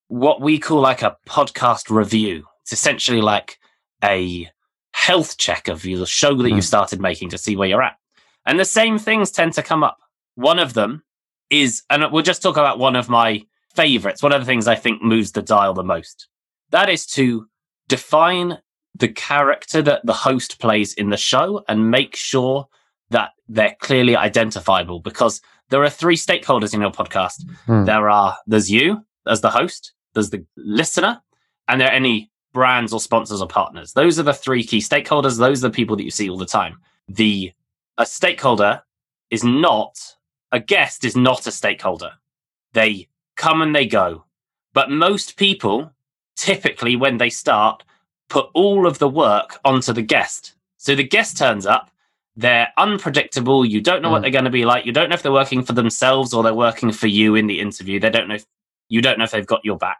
what 0.09 0.41
we 0.41 0.59
call 0.59 0.81
like 0.81 1.03
a 1.03 1.17
podcast 1.27 1.95
review. 1.95 2.45
It's 2.63 2.73
essentially 2.73 3.21
like 3.21 3.59
a 4.03 4.51
health 4.93 5.39
check 5.39 5.69
of 5.69 5.83
the 5.83 6.05
show 6.07 6.35
that 6.35 6.43
mm. 6.43 6.57
you 6.57 6.63
started 6.63 7.01
making 7.01 7.31
to 7.31 7.39
see 7.39 7.57
where 7.57 7.69
you're 7.69 7.83
at. 7.83 7.97
And 8.47 8.59
the 8.59 8.65
same 8.65 8.99
things 8.99 9.31
tend 9.31 9.53
to 9.55 9.63
come 9.63 9.85
up. 9.85 9.99
One 10.35 10.59
of 10.59 10.75
them 10.75 11.05
is, 11.51 11.83
and 11.91 12.05
we'll 12.13 12.23
just 12.23 12.43
talk 12.43 12.57
about 12.57 12.79
one 12.79 12.97
of 12.97 13.09
my 13.09 13.43
favorites, 13.75 14.23
one 14.23 14.33
of 14.33 14.41
the 14.41 14.47
things 14.47 14.67
I 14.67 14.75
think 14.75 15.03
moves 15.03 15.33
the 15.33 15.43
dial 15.43 15.75
the 15.75 15.85
most. 15.85 16.29
That 16.71 16.89
is 16.89 17.07
to 17.09 17.47
define 17.89 18.59
the 19.01 19.09
character 19.09 19.83
that 19.83 20.05
the 20.05 20.13
host 20.13 20.61
plays 20.61 20.95
in 20.95 21.11
the 21.11 21.17
show 21.17 21.65
and 21.69 21.91
make 21.91 22.15
sure 22.15 22.69
that 23.11 23.31
they're 23.49 23.77
clearly 23.81 24.15
identifiable 24.15 25.01
because 25.01 25.41
there 25.71 25.83
are 25.83 25.91
three 25.91 26.17
stakeholders 26.17 26.75
in 26.75 26.81
your 26.81 26.93
podcast. 26.93 27.49
Hmm. 27.67 27.85
There 27.85 28.09
are, 28.09 28.37
there's 28.47 28.71
you 28.71 29.05
as 29.27 29.41
the 29.41 29.51
host, 29.51 29.93
there's 30.15 30.31
the 30.31 30.45
listener, 30.57 31.21
and 31.67 31.81
there 31.81 31.89
are 31.89 31.95
any 31.95 32.31
brands 32.53 32.93
or 32.93 33.01
sponsors 33.01 33.41
or 33.41 33.49
partners. 33.49 33.93
Those 33.93 34.19
are 34.19 34.25
the 34.25 34.35
three 34.35 34.63
key 34.63 34.79
stakeholders. 34.79 35.39
Those 35.39 35.65
are 35.65 35.69
the 35.69 35.75
people 35.75 35.97
that 35.97 36.05
you 36.05 36.11
see 36.11 36.29
all 36.29 36.39
the 36.39 36.47
time. 36.47 36.79
The 37.09 37.53
a 37.99 38.07
stakeholder 38.07 38.83
is 39.31 39.45
not 39.45 39.99
a 40.53 40.61
guest 40.61 41.05
is 41.05 41.17
not 41.17 41.47
a 41.47 41.53
stakeholder. 41.53 42.13
They 42.73 43.09
come 43.37 43.63
and 43.63 43.75
they 43.75 43.87
go. 43.87 44.25
But 44.73 44.91
most 44.91 45.37
people 45.37 45.93
typically 46.37 46.97
when 46.97 47.19
they 47.19 47.31
start 47.31 47.85
put 48.31 48.49
all 48.55 48.87
of 48.87 48.99
the 48.99 49.09
work 49.09 49.61
onto 49.65 49.93
the 49.93 50.03
guest. 50.03 50.55
So 50.79 50.95
the 50.95 51.05
guest 51.05 51.37
turns 51.37 51.67
up, 51.67 51.91
they're 52.37 52.73
unpredictable, 52.79 53.67
you 53.67 53.83
don't 53.83 54.01
know 54.01 54.09
mm. 54.09 54.13
what 54.13 54.23
they're 54.23 54.31
going 54.31 54.45
to 54.45 54.51
be 54.51 54.65
like, 54.65 54.87
you 54.87 54.93
don't 54.93 55.11
know 55.11 55.15
if 55.15 55.23
they're 55.23 55.33
working 55.33 55.63
for 55.63 55.75
themselves 55.75 56.33
or 56.33 56.43
they're 56.43 56.55
working 56.55 56.93
for 56.93 57.07
you 57.07 57.35
in 57.35 57.47
the 57.47 57.61
interview. 57.61 58.01
They 58.01 58.09
don't 58.09 58.29
know 58.29 58.37
if 58.37 58.47
you 58.89 59.03
don't 59.03 59.19
know 59.19 59.25
if 59.25 59.33
they've 59.33 59.47
got 59.47 59.65
your 59.65 59.77
back. 59.77 59.99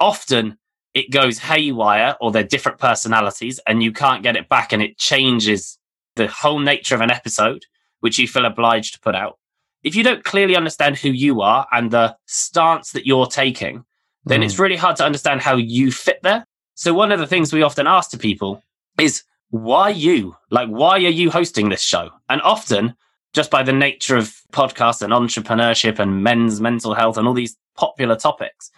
Often 0.00 0.56
it 0.94 1.10
goes 1.10 1.38
haywire 1.38 2.16
or 2.20 2.32
they're 2.32 2.42
different 2.42 2.78
personalities 2.78 3.60
and 3.66 3.82
you 3.82 3.92
can't 3.92 4.22
get 4.22 4.36
it 4.36 4.48
back 4.48 4.72
and 4.72 4.82
it 4.82 4.96
changes 4.96 5.78
the 6.16 6.28
whole 6.28 6.58
nature 6.58 6.94
of 6.94 7.00
an 7.00 7.10
episode, 7.10 7.64
which 8.00 8.18
you 8.18 8.28
feel 8.28 8.44
obliged 8.44 8.94
to 8.94 9.00
put 9.00 9.14
out, 9.14 9.38
if 9.82 9.96
you 9.96 10.02
don't 10.02 10.24
clearly 10.24 10.56
understand 10.56 10.96
who 10.96 11.08
you 11.08 11.40
are 11.40 11.66
and 11.72 11.90
the 11.90 12.16
stance 12.26 12.92
that 12.92 13.06
you're 13.06 13.26
taking, 13.26 13.84
then 14.24 14.40
mm. 14.40 14.44
it's 14.44 14.58
really 14.58 14.76
hard 14.76 14.96
to 14.96 15.04
understand 15.04 15.40
how 15.40 15.56
you 15.56 15.90
fit 15.90 16.20
there. 16.22 16.46
So 16.74 16.94
one 16.94 17.12
of 17.12 17.20
the 17.20 17.26
things 17.26 17.52
we 17.52 17.62
often 17.62 17.86
ask 17.86 18.10
to 18.10 18.18
people 18.18 18.62
is 18.98 19.22
why 19.50 19.90
you? 19.90 20.36
Like, 20.50 20.68
why 20.68 20.94
are 20.94 20.98
you 20.98 21.30
hosting 21.30 21.68
this 21.68 21.82
show? 21.82 22.10
And 22.28 22.40
often, 22.42 22.94
just 23.32 23.50
by 23.50 23.62
the 23.62 23.72
nature 23.72 24.16
of 24.16 24.34
podcasts 24.52 25.02
and 25.02 25.12
entrepreneurship 25.12 25.98
and 25.98 26.22
men's 26.22 26.60
mental 26.60 26.94
health 26.94 27.18
and 27.18 27.28
all 27.28 27.34
these 27.34 27.56
popular 27.76 28.16
topics, 28.16 28.70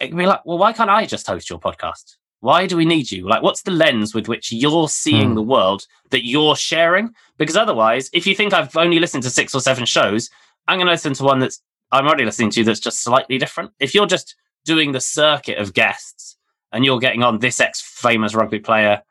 it 0.00 0.08
can 0.08 0.16
be 0.16 0.26
like, 0.26 0.44
well, 0.44 0.58
why 0.58 0.72
can't 0.72 0.90
I 0.90 1.06
just 1.06 1.26
host 1.26 1.50
your 1.50 1.60
podcast? 1.60 2.16
Why 2.40 2.66
do 2.66 2.76
we 2.76 2.84
need 2.84 3.10
you? 3.10 3.28
Like, 3.28 3.42
what's 3.42 3.62
the 3.62 3.72
lens 3.72 4.14
with 4.14 4.28
which 4.28 4.52
you're 4.52 4.88
seeing 4.88 5.32
mm. 5.32 5.34
the 5.34 5.42
world 5.42 5.86
that 6.10 6.24
you're 6.24 6.56
sharing? 6.56 7.12
Because 7.36 7.56
otherwise, 7.56 8.10
if 8.12 8.26
you 8.26 8.34
think 8.34 8.52
I've 8.52 8.76
only 8.76 9.00
listened 9.00 9.24
to 9.24 9.30
six 9.30 9.54
or 9.54 9.60
seven 9.60 9.84
shows, 9.84 10.30
I'm 10.68 10.78
going 10.78 10.86
to 10.86 10.92
listen 10.92 11.14
to 11.14 11.24
one 11.24 11.40
that's 11.40 11.60
I'm 11.90 12.06
already 12.06 12.24
listening 12.24 12.50
to 12.50 12.64
that's 12.64 12.80
just 12.80 13.02
slightly 13.02 13.38
different. 13.38 13.72
If 13.80 13.94
you're 13.94 14.06
just 14.06 14.36
doing 14.64 14.92
the 14.92 15.00
circuit 15.00 15.58
of 15.58 15.74
guests 15.74 16.37
and 16.72 16.84
you're 16.84 16.98
getting 16.98 17.22
on 17.22 17.38
this 17.38 17.60
ex 17.60 17.80
famous 17.80 18.34
rugby 18.34 18.58
player 18.58 19.02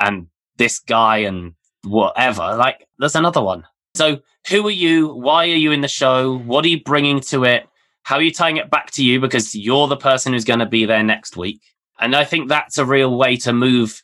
and 0.00 0.26
this 0.56 0.78
guy 0.78 1.18
and 1.18 1.54
whatever, 1.82 2.56
like, 2.56 2.86
there's 2.98 3.16
another 3.16 3.42
one. 3.42 3.64
So, 3.94 4.20
who 4.48 4.66
are 4.66 4.72
you? 4.72 5.08
Why 5.08 5.44
are 5.44 5.56
you 5.56 5.72
in 5.72 5.80
the 5.80 5.88
show? 5.88 6.38
What 6.38 6.64
are 6.64 6.68
you 6.68 6.82
bringing 6.82 7.20
to 7.20 7.44
it? 7.44 7.66
How 8.02 8.16
are 8.16 8.22
you 8.22 8.32
tying 8.32 8.56
it 8.56 8.70
back 8.70 8.90
to 8.92 9.04
you? 9.04 9.20
Because 9.20 9.54
you're 9.54 9.88
the 9.88 9.96
person 9.96 10.32
who's 10.32 10.44
going 10.44 10.60
to 10.60 10.66
be 10.66 10.84
there 10.86 11.02
next 11.02 11.36
week. 11.36 11.60
And 11.98 12.14
I 12.14 12.24
think 12.24 12.48
that's 12.48 12.78
a 12.78 12.84
real 12.86 13.18
way 13.18 13.36
to 13.38 13.52
move. 13.52 14.02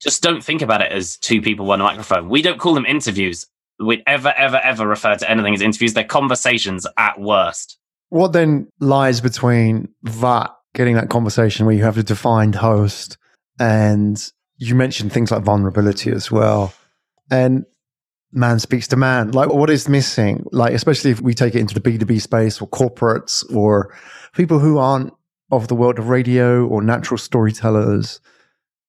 Just 0.00 0.22
don't 0.22 0.42
think 0.42 0.62
about 0.62 0.80
it 0.80 0.92
as 0.92 1.16
two 1.16 1.42
people, 1.42 1.66
one 1.66 1.80
microphone. 1.80 2.28
We 2.28 2.40
don't 2.40 2.58
call 2.58 2.74
them 2.74 2.86
interviews. 2.86 3.46
We'd 3.78 4.02
ever, 4.06 4.32
ever, 4.36 4.58
ever 4.58 4.86
refer 4.86 5.16
to 5.16 5.30
anything 5.30 5.54
as 5.54 5.60
interviews. 5.60 5.92
They're 5.92 6.04
conversations 6.04 6.86
at 6.96 7.20
worst. 7.20 7.78
What 8.08 8.32
then 8.32 8.68
lies 8.80 9.20
between 9.20 9.88
that, 10.02 10.50
getting 10.76 10.94
that 10.94 11.10
conversation 11.10 11.66
where 11.66 11.74
you 11.74 11.82
have 11.82 11.98
a 11.98 12.04
defined 12.04 12.54
host, 12.54 13.18
and 13.58 14.30
you 14.58 14.76
mentioned 14.76 15.12
things 15.12 15.32
like 15.32 15.42
vulnerability 15.42 16.12
as 16.12 16.30
well, 16.30 16.72
and 17.30 17.64
man 18.32 18.60
speaks 18.60 18.86
to 18.88 18.96
man. 18.96 19.32
Like, 19.32 19.52
what 19.52 19.70
is 19.70 19.88
missing? 19.88 20.44
Like, 20.52 20.74
especially 20.74 21.10
if 21.10 21.20
we 21.20 21.34
take 21.34 21.54
it 21.54 21.60
into 21.60 21.78
the 21.78 21.80
B2B 21.80 22.20
space 22.20 22.60
or 22.60 22.68
corporates 22.68 23.42
or 23.54 23.92
people 24.34 24.58
who 24.58 24.78
aren't 24.78 25.12
of 25.50 25.68
the 25.68 25.74
world 25.74 25.98
of 25.98 26.08
radio 26.08 26.66
or 26.66 26.82
natural 26.82 27.18
storytellers. 27.18 28.20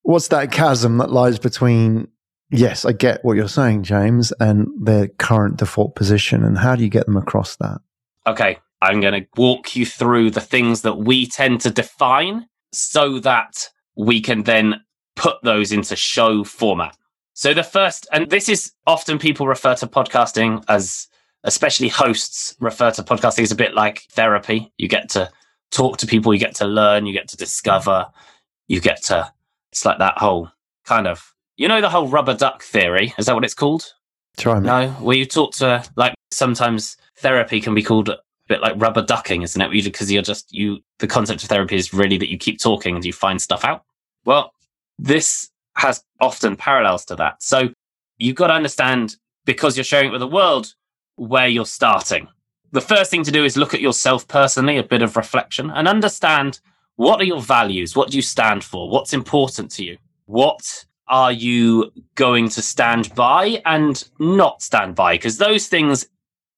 What's 0.01 0.29
that 0.29 0.51
chasm 0.51 0.97
that 0.97 1.11
lies 1.11 1.39
between, 1.39 2.07
yes, 2.49 2.85
I 2.85 2.93
get 2.93 3.23
what 3.23 3.35
you're 3.37 3.47
saying, 3.47 3.83
James, 3.83 4.31
and 4.39 4.67
their 4.81 5.07
current 5.07 5.57
default 5.57 5.95
position? 5.95 6.43
And 6.43 6.57
how 6.57 6.75
do 6.75 6.83
you 6.83 6.89
get 6.89 7.05
them 7.05 7.17
across 7.17 7.57
that? 7.57 7.79
Okay. 8.25 8.57
I'm 8.81 9.01
going 9.01 9.21
to 9.21 9.27
walk 9.35 9.75
you 9.75 9.85
through 9.85 10.31
the 10.31 10.41
things 10.41 10.81
that 10.83 10.97
we 10.97 11.27
tend 11.27 11.61
to 11.61 11.71
define 11.71 12.47
so 12.71 13.19
that 13.19 13.69
we 13.95 14.21
can 14.21 14.43
then 14.43 14.81
put 15.15 15.37
those 15.43 15.71
into 15.71 15.95
show 15.95 16.43
format. 16.43 16.95
So 17.33 17.53
the 17.53 17.63
first, 17.63 18.07
and 18.11 18.29
this 18.29 18.49
is 18.49 18.71
often 18.85 19.17
people 19.19 19.47
refer 19.47 19.75
to 19.75 19.87
podcasting 19.87 20.63
as, 20.67 21.07
especially 21.43 21.87
hosts 21.87 22.55
refer 22.59 22.91
to 22.91 23.03
podcasting 23.03 23.43
as 23.43 23.51
a 23.51 23.55
bit 23.55 23.73
like 23.73 24.03
therapy. 24.11 24.71
You 24.77 24.87
get 24.87 25.09
to 25.09 25.29
talk 25.71 25.97
to 25.97 26.07
people, 26.07 26.33
you 26.33 26.39
get 26.39 26.55
to 26.55 26.65
learn, 26.65 27.05
you 27.05 27.13
get 27.13 27.27
to 27.29 27.37
discover, 27.37 28.07
you 28.67 28.79
get 28.79 29.03
to, 29.05 29.31
it's 29.71 29.85
like 29.85 29.99
that 29.99 30.17
whole 30.17 30.49
kind 30.85 31.07
of, 31.07 31.33
you 31.57 31.67
know, 31.67 31.81
the 31.81 31.89
whole 31.89 32.07
rubber 32.07 32.35
duck 32.35 32.63
theory. 32.63 33.13
Is 33.17 33.25
that 33.25 33.35
what 33.35 33.43
it's 33.43 33.53
called? 33.53 33.93
Try 34.37 34.59
me. 34.59 34.67
No, 34.67 34.89
where 34.91 35.17
you 35.17 35.25
talk 35.25 35.53
to, 35.55 35.83
like, 35.95 36.13
sometimes 36.31 36.97
therapy 37.17 37.59
can 37.59 37.73
be 37.73 37.81
called 37.81 38.11
bit 38.47 38.61
like 38.61 38.73
rubber 38.77 39.01
ducking, 39.01 39.41
isn't 39.41 39.61
it? 39.61 39.71
Because 39.71 40.11
you're 40.11 40.21
just, 40.21 40.53
you, 40.53 40.79
the 40.99 41.07
concept 41.07 41.43
of 41.43 41.49
therapy 41.49 41.75
is 41.75 41.93
really 41.93 42.17
that 42.17 42.29
you 42.29 42.37
keep 42.37 42.59
talking 42.59 42.95
and 42.95 43.05
you 43.05 43.13
find 43.13 43.41
stuff 43.41 43.63
out. 43.63 43.83
Well, 44.25 44.53
this 44.97 45.49
has 45.75 46.03
often 46.19 46.55
parallels 46.55 47.05
to 47.05 47.15
that. 47.17 47.43
So 47.43 47.69
you've 48.17 48.35
got 48.35 48.47
to 48.47 48.53
understand 48.53 49.15
because 49.45 49.77
you're 49.77 49.83
sharing 49.83 50.09
it 50.09 50.11
with 50.11 50.21
the 50.21 50.27
world 50.27 50.73
where 51.15 51.47
you're 51.47 51.65
starting 51.65 52.27
the 52.71 52.81
first 52.81 53.11
thing 53.11 53.23
to 53.23 53.31
do 53.31 53.45
is 53.45 53.57
look 53.57 53.73
at 53.73 53.81
yourself 53.81 54.27
personally, 54.27 54.77
a 54.77 54.83
bit 54.83 55.01
of 55.01 55.15
reflection, 55.15 55.71
and 55.71 55.87
understand 55.87 56.59
what 56.95 57.21
are 57.21 57.25
your 57.25 57.41
values? 57.41 57.95
What 57.95 58.09
do 58.09 58.17
you 58.17 58.21
stand 58.21 58.63
for? 58.63 58.89
What's 58.89 59.13
important 59.13 59.71
to 59.71 59.83
you? 59.83 59.97
What 60.25 60.85
are 61.07 61.31
you 61.31 61.91
going 62.15 62.49
to 62.49 62.61
stand 62.61 63.13
by 63.15 63.61
and 63.65 64.03
not 64.19 64.61
stand 64.61 64.95
by? 64.95 65.15
Because 65.15 65.37
those 65.37 65.67
things 65.67 66.07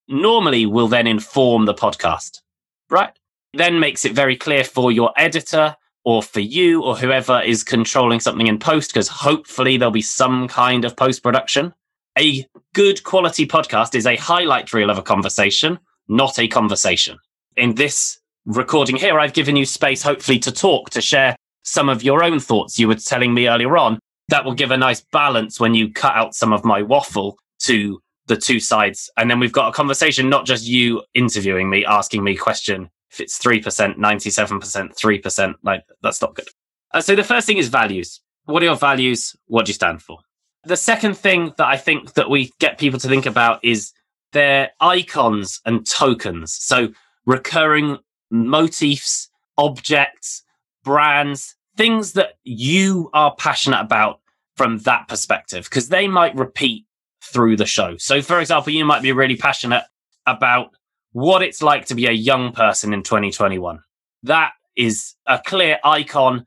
normally 0.10 0.66
will 0.66 0.88
then 0.88 1.08
inform 1.08 1.66
the 1.66 1.74
podcast, 1.74 2.42
right? 2.90 3.12
Then 3.54 3.80
makes 3.80 4.06
it 4.06 4.14
very 4.14 4.36
clear 4.36 4.64
for 4.64 4.92
your 4.92 5.14
editor 5.18 5.76
or 6.04 6.22
for 6.22 6.40
you 6.40 6.82
or 6.84 6.96
whoever 6.98 7.42
is 7.42 7.64
controlling 7.64 8.20
something 8.20 8.48
in 8.48 8.60
post, 8.60 8.92
because 8.92 9.08
hopefully 9.08 9.78
there'll 9.78 9.92
be 9.92 10.02
some 10.02 10.48
kind 10.48 10.84
of 10.84 10.96
post 10.98 11.24
production. 11.24 11.74
A 12.18 12.46
good 12.74 13.04
quality 13.04 13.48
podcast 13.48 13.96
is 13.96 14.06
a 14.06 14.16
highlight 14.16 14.74
reel 14.74 14.90
of 14.90 14.98
a 14.98 15.04
conversation 15.04 15.80
not 16.10 16.40
a 16.40 16.48
conversation. 16.48 17.18
In 17.56 17.76
this 17.76 18.20
recording 18.46 18.98
here, 18.98 19.20
I've 19.20 19.34
given 19.34 19.56
you 19.56 19.66
space, 19.66 20.02
hopefully, 20.02 20.40
to 20.40 20.52
talk, 20.52 20.90
to 20.90 21.02
share 21.02 21.36
some 21.64 21.88
of 21.88 22.04
your 22.04 22.24
own 22.24 22.40
thoughts 22.40 22.80
you 22.80 22.88
were 22.88 22.96
telling 22.96 23.34
me 23.34 23.48
earlier 23.48 23.78
on. 23.78 24.00
That 24.28 24.44
will 24.44 24.54
give 24.54 24.72
a 24.72 24.78
nice 24.78 25.02
balance 25.12 25.60
when 25.60 25.76
you 25.76 25.94
cut 25.94 26.16
out 26.16 26.36
some 26.36 26.52
of 26.52 26.66
my 26.66 26.82
waffle 26.82 27.38
to 27.62 28.02
the 28.30 28.38
two 28.38 28.60
sides. 28.60 29.10
And 29.18 29.30
then 29.30 29.40
we've 29.40 29.52
got 29.52 29.68
a 29.68 29.74
conversation, 29.74 30.30
not 30.30 30.46
just 30.46 30.66
you 30.66 31.04
interviewing 31.14 31.70
me, 31.70 31.84
asking 31.84 32.24
me 32.24 32.38
question. 32.38 32.90
If 33.12 33.20
it's 33.20 33.40
3%, 33.40 33.98
97%, 33.98 34.96
3%, 34.96 35.56
like 35.64 35.84
that's 36.02 36.22
not 36.22 36.36
good. 36.36 36.48
Uh, 36.94 37.02
so 37.02 37.16
the 37.16 37.24
first 37.24 37.48
thing 37.48 37.58
is 37.58 37.68
values. 37.68 38.22
What 38.46 38.62
are 38.62 38.68
your 38.68 38.76
values? 38.76 39.36
What 39.48 39.66
do 39.66 39.72
you 39.72 39.74
stand 39.74 40.02
for? 40.02 40.20
The 40.64 40.78
second 40.78 41.18
thing 41.18 41.54
that 41.58 41.68
I 41.68 41.76
think 41.76 42.14
that 42.14 42.30
we 42.30 42.52
get 42.60 42.78
people 42.78 43.00
to 43.00 43.08
think 43.08 43.26
about 43.26 43.60
is 43.64 43.94
they're 44.32 44.70
icons 44.80 45.60
and 45.66 45.86
tokens. 45.88 46.54
So 46.54 46.90
recurring 47.26 47.98
motifs, 48.30 49.30
objects, 49.58 50.44
brands, 50.84 51.56
things 51.78 52.14
that 52.14 52.34
you 52.44 53.10
are 53.14 53.36
passionate 53.36 53.82
about 53.82 54.20
from 54.56 54.80
that 54.80 55.08
perspective, 55.08 55.64
because 55.64 55.90
they 55.90 56.08
might 56.08 56.36
repeat 56.36 56.86
through 57.22 57.58
the 57.58 57.66
show. 57.66 57.98
So, 57.98 58.22
for 58.22 58.40
example, 58.40 58.74
you 58.74 58.86
might 58.86 59.02
be 59.02 59.12
really 59.12 59.36
passionate 59.36 59.84
about 60.26 60.72
what 61.12 61.42
it's 61.42 61.62
like 61.62 61.86
to 61.88 61.96
be 61.96 62.06
a 62.06 62.12
young 62.12 62.52
person 62.52 62.94
in 62.94 63.04
2021. 63.04 63.80
That 64.24 64.52
is 64.76 65.16
a 65.26 65.40
clear 65.44 65.80
icon 65.84 66.46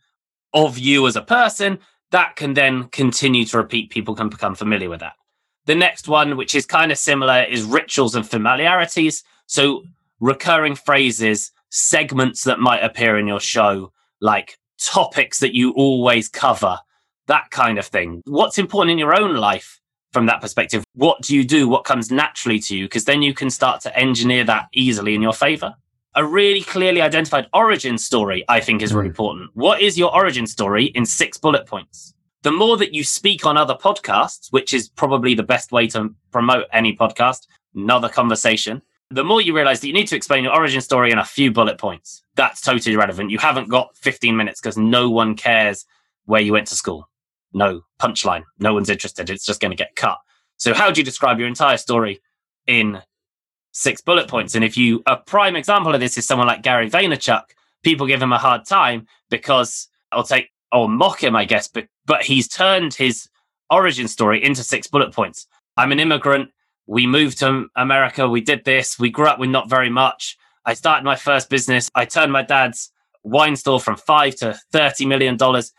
of 0.54 0.78
you 0.78 1.06
as 1.06 1.16
a 1.16 1.22
person 1.22 1.78
that 2.10 2.36
can 2.36 2.54
then 2.54 2.84
continue 2.88 3.44
to 3.46 3.56
repeat. 3.56 3.90
People 3.90 4.14
can 4.14 4.28
become 4.28 4.54
familiar 4.54 4.88
with 4.88 5.00
that. 5.00 5.14
The 5.66 5.74
next 5.74 6.08
one, 6.08 6.36
which 6.36 6.54
is 6.54 6.66
kind 6.66 6.92
of 6.92 6.98
similar, 6.98 7.42
is 7.42 7.64
rituals 7.64 8.14
and 8.14 8.28
familiarities. 8.28 9.24
So 9.46 9.82
recurring 10.20 10.74
phrases, 10.74 11.52
segments 11.70 12.44
that 12.44 12.60
might 12.60 12.84
appear 12.84 13.18
in 13.18 13.26
your 13.26 13.40
show, 13.40 13.92
like 14.20 14.58
topics 14.78 15.40
that 15.40 15.54
you 15.54 15.72
always 15.72 16.28
cover, 16.28 16.78
that 17.26 17.50
kind 17.50 17.78
of 17.78 17.86
thing. 17.86 18.22
What's 18.26 18.58
important 18.58 18.92
in 18.92 18.98
your 18.98 19.18
own 19.18 19.36
life 19.36 19.80
from 20.12 20.26
that 20.26 20.40
perspective? 20.40 20.84
What 20.94 21.22
do 21.22 21.34
you 21.34 21.44
do? 21.44 21.68
What 21.68 21.84
comes 21.84 22.10
naturally 22.10 22.58
to 22.60 22.76
you? 22.76 22.84
Because 22.84 23.04
then 23.04 23.22
you 23.22 23.34
can 23.34 23.50
start 23.50 23.80
to 23.82 23.98
engineer 23.98 24.44
that 24.44 24.68
easily 24.72 25.14
in 25.14 25.22
your 25.22 25.32
favor. 25.32 25.74
A 26.14 26.24
really 26.24 26.62
clearly 26.62 27.00
identified 27.00 27.46
origin 27.54 27.96
story, 27.96 28.44
I 28.48 28.60
think, 28.60 28.82
is 28.82 28.92
really 28.92 29.06
hmm. 29.06 29.12
important. 29.12 29.50
What 29.54 29.80
is 29.80 29.98
your 29.98 30.14
origin 30.14 30.46
story 30.46 30.86
in 30.86 31.06
six 31.06 31.38
bullet 31.38 31.66
points? 31.66 32.14
The 32.42 32.52
more 32.52 32.76
that 32.76 32.92
you 32.92 33.04
speak 33.04 33.46
on 33.46 33.56
other 33.56 33.74
podcasts, 33.74 34.48
which 34.50 34.74
is 34.74 34.88
probably 34.88 35.34
the 35.34 35.44
best 35.44 35.72
way 35.72 35.86
to 35.88 36.14
promote 36.32 36.66
any 36.72 36.94
podcast, 36.96 37.46
another 37.74 38.08
conversation, 38.08 38.82
the 39.10 39.24
more 39.24 39.40
you 39.40 39.54
realize 39.54 39.80
that 39.80 39.86
you 39.86 39.92
need 39.92 40.08
to 40.08 40.16
explain 40.16 40.42
your 40.42 40.54
origin 40.54 40.80
story 40.80 41.12
in 41.12 41.18
a 41.18 41.24
few 41.24 41.52
bullet 41.52 41.78
points. 41.78 42.22
That's 42.34 42.60
totally 42.60 42.94
irrelevant. 42.94 43.30
You 43.30 43.38
haven't 43.38 43.68
got 43.68 43.96
15 43.96 44.36
minutes 44.36 44.60
because 44.60 44.76
no 44.76 45.10
one 45.10 45.36
cares 45.36 45.84
where 46.24 46.40
you 46.40 46.52
went 46.52 46.66
to 46.68 46.74
school. 46.74 47.08
No 47.52 47.82
punchline. 48.00 48.44
No 48.58 48.74
one's 48.74 48.90
interested. 48.90 49.30
It's 49.30 49.44
just 49.44 49.60
going 49.60 49.70
to 49.70 49.76
get 49.76 49.96
cut. 49.96 50.18
So 50.56 50.74
how 50.74 50.90
do 50.90 51.00
you 51.00 51.04
describe 51.04 51.38
your 51.38 51.48
entire 51.48 51.76
story 51.76 52.20
in 52.66 53.02
six 53.72 54.00
bullet 54.00 54.28
points? 54.28 54.54
And 54.54 54.64
if 54.64 54.76
you, 54.76 55.02
a 55.06 55.16
prime 55.16 55.56
example 55.56 55.94
of 55.94 56.00
this 56.00 56.16
is 56.16 56.26
someone 56.26 56.46
like 56.46 56.62
Gary 56.62 56.88
Vaynerchuk, 56.88 57.44
people 57.82 58.06
give 58.06 58.22
him 58.22 58.32
a 58.32 58.38
hard 58.38 58.66
time 58.66 59.06
because 59.30 59.88
I'll 60.12 60.22
take, 60.22 60.50
or 60.70 60.88
mock 60.88 61.22
him, 61.22 61.36
I 61.36 61.44
guess, 61.44 61.68
but, 61.68 61.88
but 62.06 62.22
he's 62.22 62.48
turned 62.48 62.94
his 62.94 63.28
origin 63.70 64.08
story 64.08 64.42
into 64.42 64.62
six 64.62 64.86
bullet 64.86 65.12
points. 65.12 65.46
I'm 65.76 65.92
an 65.92 66.00
immigrant 66.00 66.50
we 66.86 67.06
moved 67.06 67.38
to 67.38 67.66
America. 67.76 68.28
We 68.28 68.40
did 68.40 68.64
this. 68.64 68.98
We 68.98 69.10
grew 69.10 69.26
up 69.26 69.38
with 69.38 69.50
not 69.50 69.70
very 69.70 69.90
much. 69.90 70.36
I 70.64 70.74
started 70.74 71.04
my 71.04 71.16
first 71.16 71.48
business. 71.48 71.90
I 71.94 72.04
turned 72.04 72.32
my 72.32 72.42
dad's 72.42 72.90
wine 73.22 73.56
store 73.56 73.80
from 73.80 73.96
five 73.96 74.34
to 74.36 74.58
$30 74.72 75.06
million. 75.06 75.36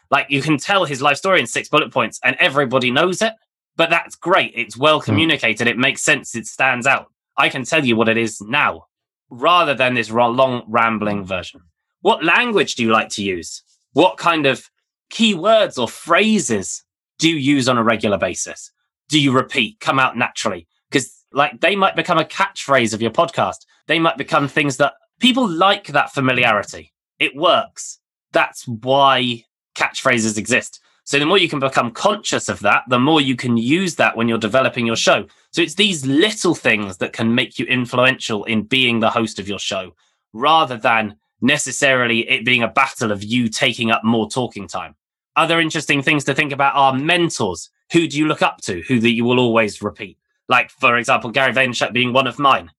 Like 0.10 0.28
you 0.30 0.42
can 0.42 0.58
tell 0.58 0.86
his 0.86 1.02
life 1.02 1.18
story 1.18 1.40
in 1.40 1.48
six 1.48 1.70
bullet 1.70 1.92
points 1.92 2.20
and 2.24 2.36
everybody 2.40 2.92
knows 2.92 3.22
it. 3.22 3.34
But 3.76 3.90
that's 3.90 4.16
great. 4.16 4.54
It's 4.56 4.78
well 4.78 5.00
hmm. 5.00 5.06
communicated. 5.06 5.68
It 5.68 5.78
makes 5.78 6.04
sense. 6.04 6.36
It 6.36 6.46
stands 6.46 6.88
out. 6.88 7.08
I 7.38 7.50
can 7.50 7.64
tell 7.64 7.84
you 7.84 7.96
what 7.96 8.10
it 8.10 8.18
is 8.18 8.40
now 8.42 8.86
rather 9.30 9.74
than 9.74 9.96
this 9.96 10.12
long 10.12 10.64
rambling 10.68 11.26
version. 11.26 11.62
What 12.02 12.24
language 12.24 12.76
do 12.76 12.84
you 12.84 12.92
like 12.92 13.10
to 13.10 13.24
use? 13.24 13.64
What 13.94 14.18
kind 14.18 14.46
of 14.46 14.70
keywords 15.12 15.78
or 15.80 15.88
phrases 15.88 16.84
do 17.18 17.30
you 17.30 17.38
use 17.38 17.68
on 17.68 17.78
a 17.78 17.84
regular 17.84 18.18
basis? 18.18 18.72
Do 19.10 19.20
you 19.20 19.32
repeat, 19.32 19.80
come 19.80 20.00
out 20.00 20.18
naturally? 20.18 20.68
because 20.94 21.26
like 21.32 21.60
they 21.60 21.76
might 21.76 21.96
become 21.96 22.20
a 22.20 22.24
catchphrase 22.24 22.94
of 22.94 23.02
your 23.02 23.12
podcast. 23.12 23.66
They 23.88 24.00
might 24.00 24.18
become 24.18 24.48
things 24.48 24.78
that 24.78 24.94
people 25.20 25.48
like 25.48 25.88
that 25.88 26.14
familiarity. 26.14 26.93
It 27.24 27.38
works. 27.38 28.00
That's 28.34 28.68
why 28.68 29.46
catchphrases 29.76 30.38
exist. 30.38 30.82
So 31.06 31.20
the 31.20 31.26
more 31.26 31.38
you 31.38 31.48
can 31.48 31.60
become 31.60 31.92
conscious 31.92 32.50
of 32.50 32.60
that, 32.60 32.84
the 32.90 33.00
more 33.00 33.22
you 33.22 33.38
can 33.38 33.56
use 33.56 33.96
that 33.96 34.18
when 34.18 34.28
you're 34.28 34.38
developing 34.38 34.86
your 34.86 34.98
show. 34.98 35.28
So 35.52 35.62
it's 35.62 35.76
these 35.76 36.06
little 36.06 36.54
things 36.54 36.98
that 36.98 37.14
can 37.14 37.34
make 37.34 37.58
you 37.58 37.66
influential 37.66 38.44
in 38.44 38.64
being 38.64 39.00
the 39.00 39.10
host 39.10 39.40
of 39.40 39.48
your 39.48 39.60
show 39.60 39.96
rather 40.34 40.76
than 40.76 41.16
necessarily 41.40 42.30
it 42.30 42.44
being 42.44 42.64
a 42.64 42.68
battle 42.68 43.10
of 43.10 43.24
you 43.24 43.48
taking 43.48 43.90
up 43.90 44.04
more 44.04 44.30
talking 44.30 44.68
time. 44.68 44.94
Other 45.38 45.62
interesting 45.62 46.02
things 46.02 46.26
to 46.26 46.36
think 46.36 46.52
about 46.52 46.76
are 46.76 46.94
mentors. 46.94 47.70
Who 47.94 48.06
do 48.10 48.18
you 48.18 48.28
look 48.28 48.42
up 48.42 48.60
to? 48.64 48.82
Who 48.90 49.00
that 49.00 49.14
you 49.14 49.24
will 49.24 49.40
always 49.40 49.82
repeat? 49.82 50.18
Like, 50.50 50.72
for 50.72 50.98
example, 50.98 51.32
Gary 51.32 51.54
Vaynerchuk 51.54 51.94
being 51.94 52.12
one 52.12 52.28
of 52.28 52.38
mine. 52.38 52.70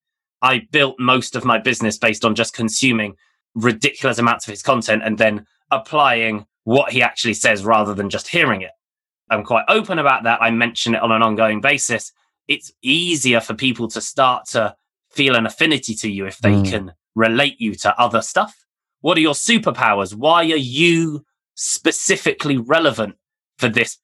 I 0.43 0.69
built 0.71 0.97
most 0.99 1.35
of 1.35 1.47
my 1.47 1.59
business 1.59 1.97
based 1.97 2.27
on 2.27 2.35
just 2.35 2.53
consuming 2.53 3.17
ridiculous 3.55 4.19
amounts 4.19 4.47
of 4.47 4.51
his 4.51 4.63
content 4.63 5.03
and 5.05 5.19
then 5.19 5.47
applying 5.71 6.47
what 6.65 6.93
he 6.93 7.03
actually 7.03 7.35
says 7.35 7.65
rather 7.65 7.95
than 7.95 8.11
just 8.11 8.29
hearing 8.29 8.63
it. 8.63 8.73
I'm 9.31 9.45
quite 9.45 9.65
open 9.69 9.99
about 9.99 10.25
that. 10.25 10.43
I 10.43 10.51
mention 10.51 10.95
it 10.95 11.03
on 11.03 11.13
an 11.13 11.23
ongoing 11.23 11.61
basis. 11.61 12.13
It's 12.49 12.73
easier 12.83 13.41
for 13.41 13.55
people 13.55 13.89
to 13.89 14.01
start 14.01 14.47
to 14.49 14.77
feel 15.11 15.35
an 15.35 15.47
affinity 15.47 15.95
to 15.95 16.11
you 16.11 16.27
if 16.27 16.39
they 16.39 16.53
mm. 16.53 16.69
can 16.69 16.93
relate 17.15 17.61
you 17.61 17.75
to 17.77 17.99
other 17.99 18.21
stuff. 18.21 18.67
What 19.01 19.17
are 19.17 19.23
your 19.23 19.35
superpowers? 19.35 20.15
Why 20.15 20.43
are 20.45 20.57
you 20.57 21.25
specifically 21.55 22.57
relevant 22.57 23.17
for 23.59 23.69
this 23.69 23.99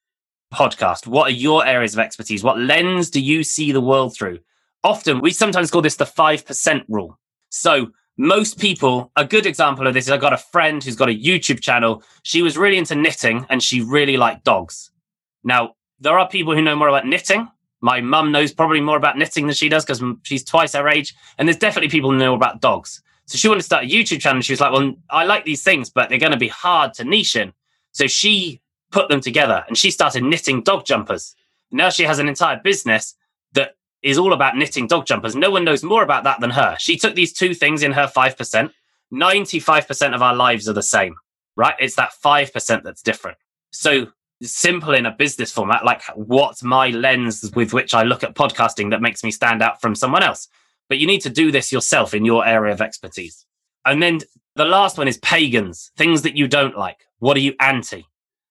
podcast? 0.53 1.07
What 1.07 1.27
are 1.27 1.35
your 1.35 1.65
areas 1.65 1.93
of 1.93 1.99
expertise? 1.99 2.43
What 2.43 2.59
lens 2.59 3.09
do 3.09 3.19
you 3.19 3.43
see 3.43 3.71
the 3.71 3.81
world 3.81 4.15
through? 4.15 4.39
Often 4.83 5.21
we 5.21 5.31
sometimes 5.31 5.69
call 5.69 5.81
this 5.81 5.95
the 5.95 6.05
5% 6.05 6.83
rule. 6.87 7.19
So 7.49 7.91
most 8.21 8.59
people, 8.59 9.11
a 9.15 9.25
good 9.25 9.47
example 9.47 9.87
of 9.87 9.95
this 9.95 10.05
is 10.05 10.11
I 10.11 10.17
got 10.17 10.31
a 10.31 10.37
friend 10.37 10.83
who's 10.83 10.95
got 10.95 11.09
a 11.09 11.11
YouTube 11.11 11.59
channel. 11.59 12.03
She 12.21 12.43
was 12.43 12.55
really 12.55 12.77
into 12.77 12.93
knitting 12.93 13.47
and 13.49 13.63
she 13.63 13.81
really 13.81 14.15
liked 14.15 14.43
dogs. 14.43 14.91
Now, 15.43 15.75
there 15.99 16.19
are 16.19 16.29
people 16.29 16.53
who 16.53 16.61
know 16.61 16.75
more 16.75 16.87
about 16.87 17.07
knitting. 17.07 17.49
My 17.81 17.99
mum 17.99 18.31
knows 18.31 18.51
probably 18.53 18.79
more 18.79 18.95
about 18.95 19.17
knitting 19.17 19.47
than 19.47 19.55
she 19.55 19.69
does 19.69 19.83
because 19.83 20.03
she's 20.21 20.43
twice 20.43 20.73
her 20.73 20.87
age. 20.87 21.15
And 21.39 21.47
there's 21.47 21.57
definitely 21.57 21.89
people 21.89 22.11
who 22.11 22.17
know 22.17 22.35
about 22.35 22.61
dogs. 22.61 23.01
So 23.25 23.39
she 23.39 23.47
wanted 23.47 23.61
to 23.61 23.65
start 23.65 23.85
a 23.85 23.87
YouTube 23.87 24.19
channel. 24.19 24.43
She 24.43 24.53
was 24.53 24.61
like, 24.61 24.71
well, 24.71 24.93
I 25.09 25.25
like 25.25 25.43
these 25.43 25.63
things, 25.63 25.89
but 25.89 26.09
they're 26.09 26.19
going 26.19 26.31
to 26.31 26.37
be 26.37 26.47
hard 26.47 26.93
to 26.95 27.03
niche 27.03 27.35
in. 27.35 27.53
So 27.91 28.05
she 28.05 28.61
put 28.91 29.09
them 29.09 29.21
together 29.21 29.65
and 29.67 29.75
she 29.75 29.89
started 29.89 30.23
knitting 30.23 30.61
dog 30.61 30.85
jumpers. 30.85 31.35
Now 31.71 31.89
she 31.89 32.03
has 32.03 32.19
an 32.19 32.29
entire 32.29 32.61
business 32.63 33.15
is 34.03 34.17
all 34.17 34.33
about 34.33 34.57
knitting 34.57 34.87
dog 34.87 35.05
jumpers. 35.05 35.35
No 35.35 35.51
one 35.51 35.63
knows 35.63 35.83
more 35.83 36.03
about 36.03 36.23
that 36.23 36.39
than 36.39 36.49
her. 36.51 36.75
She 36.79 36.97
took 36.97 37.15
these 37.15 37.33
two 37.33 37.53
things 37.53 37.83
in 37.83 37.91
her 37.91 38.07
5%. 38.07 38.71
95% 39.13 40.15
of 40.15 40.21
our 40.21 40.35
lives 40.35 40.67
are 40.67 40.73
the 40.73 40.81
same, 40.81 41.15
right? 41.55 41.75
It's 41.79 41.95
that 41.95 42.11
5% 42.23 42.83
that's 42.83 43.01
different. 43.01 43.37
So 43.71 44.07
simple 44.41 44.93
in 44.93 45.05
a 45.05 45.11
business 45.11 45.51
format, 45.51 45.85
like 45.85 46.01
what's 46.15 46.63
my 46.63 46.89
lens 46.89 47.51
with 47.55 47.73
which 47.73 47.93
I 47.93 48.03
look 48.03 48.23
at 48.23 48.35
podcasting 48.35 48.89
that 48.91 49.01
makes 49.01 49.23
me 49.23 49.31
stand 49.31 49.61
out 49.61 49.81
from 49.81 49.95
someone 49.95 50.23
else? 50.23 50.47
But 50.89 50.97
you 50.97 51.07
need 51.07 51.21
to 51.21 51.29
do 51.29 51.51
this 51.51 51.71
yourself 51.71 52.13
in 52.13 52.25
your 52.25 52.45
area 52.45 52.73
of 52.73 52.81
expertise. 52.81 53.45
And 53.85 54.01
then 54.01 54.19
the 54.55 54.65
last 54.65 54.97
one 54.97 55.07
is 55.07 55.17
pagans, 55.17 55.91
things 55.95 56.23
that 56.23 56.35
you 56.35 56.47
don't 56.47 56.77
like. 56.77 57.05
What 57.19 57.37
are 57.37 57.41
you 57.41 57.55
anti? 57.59 58.05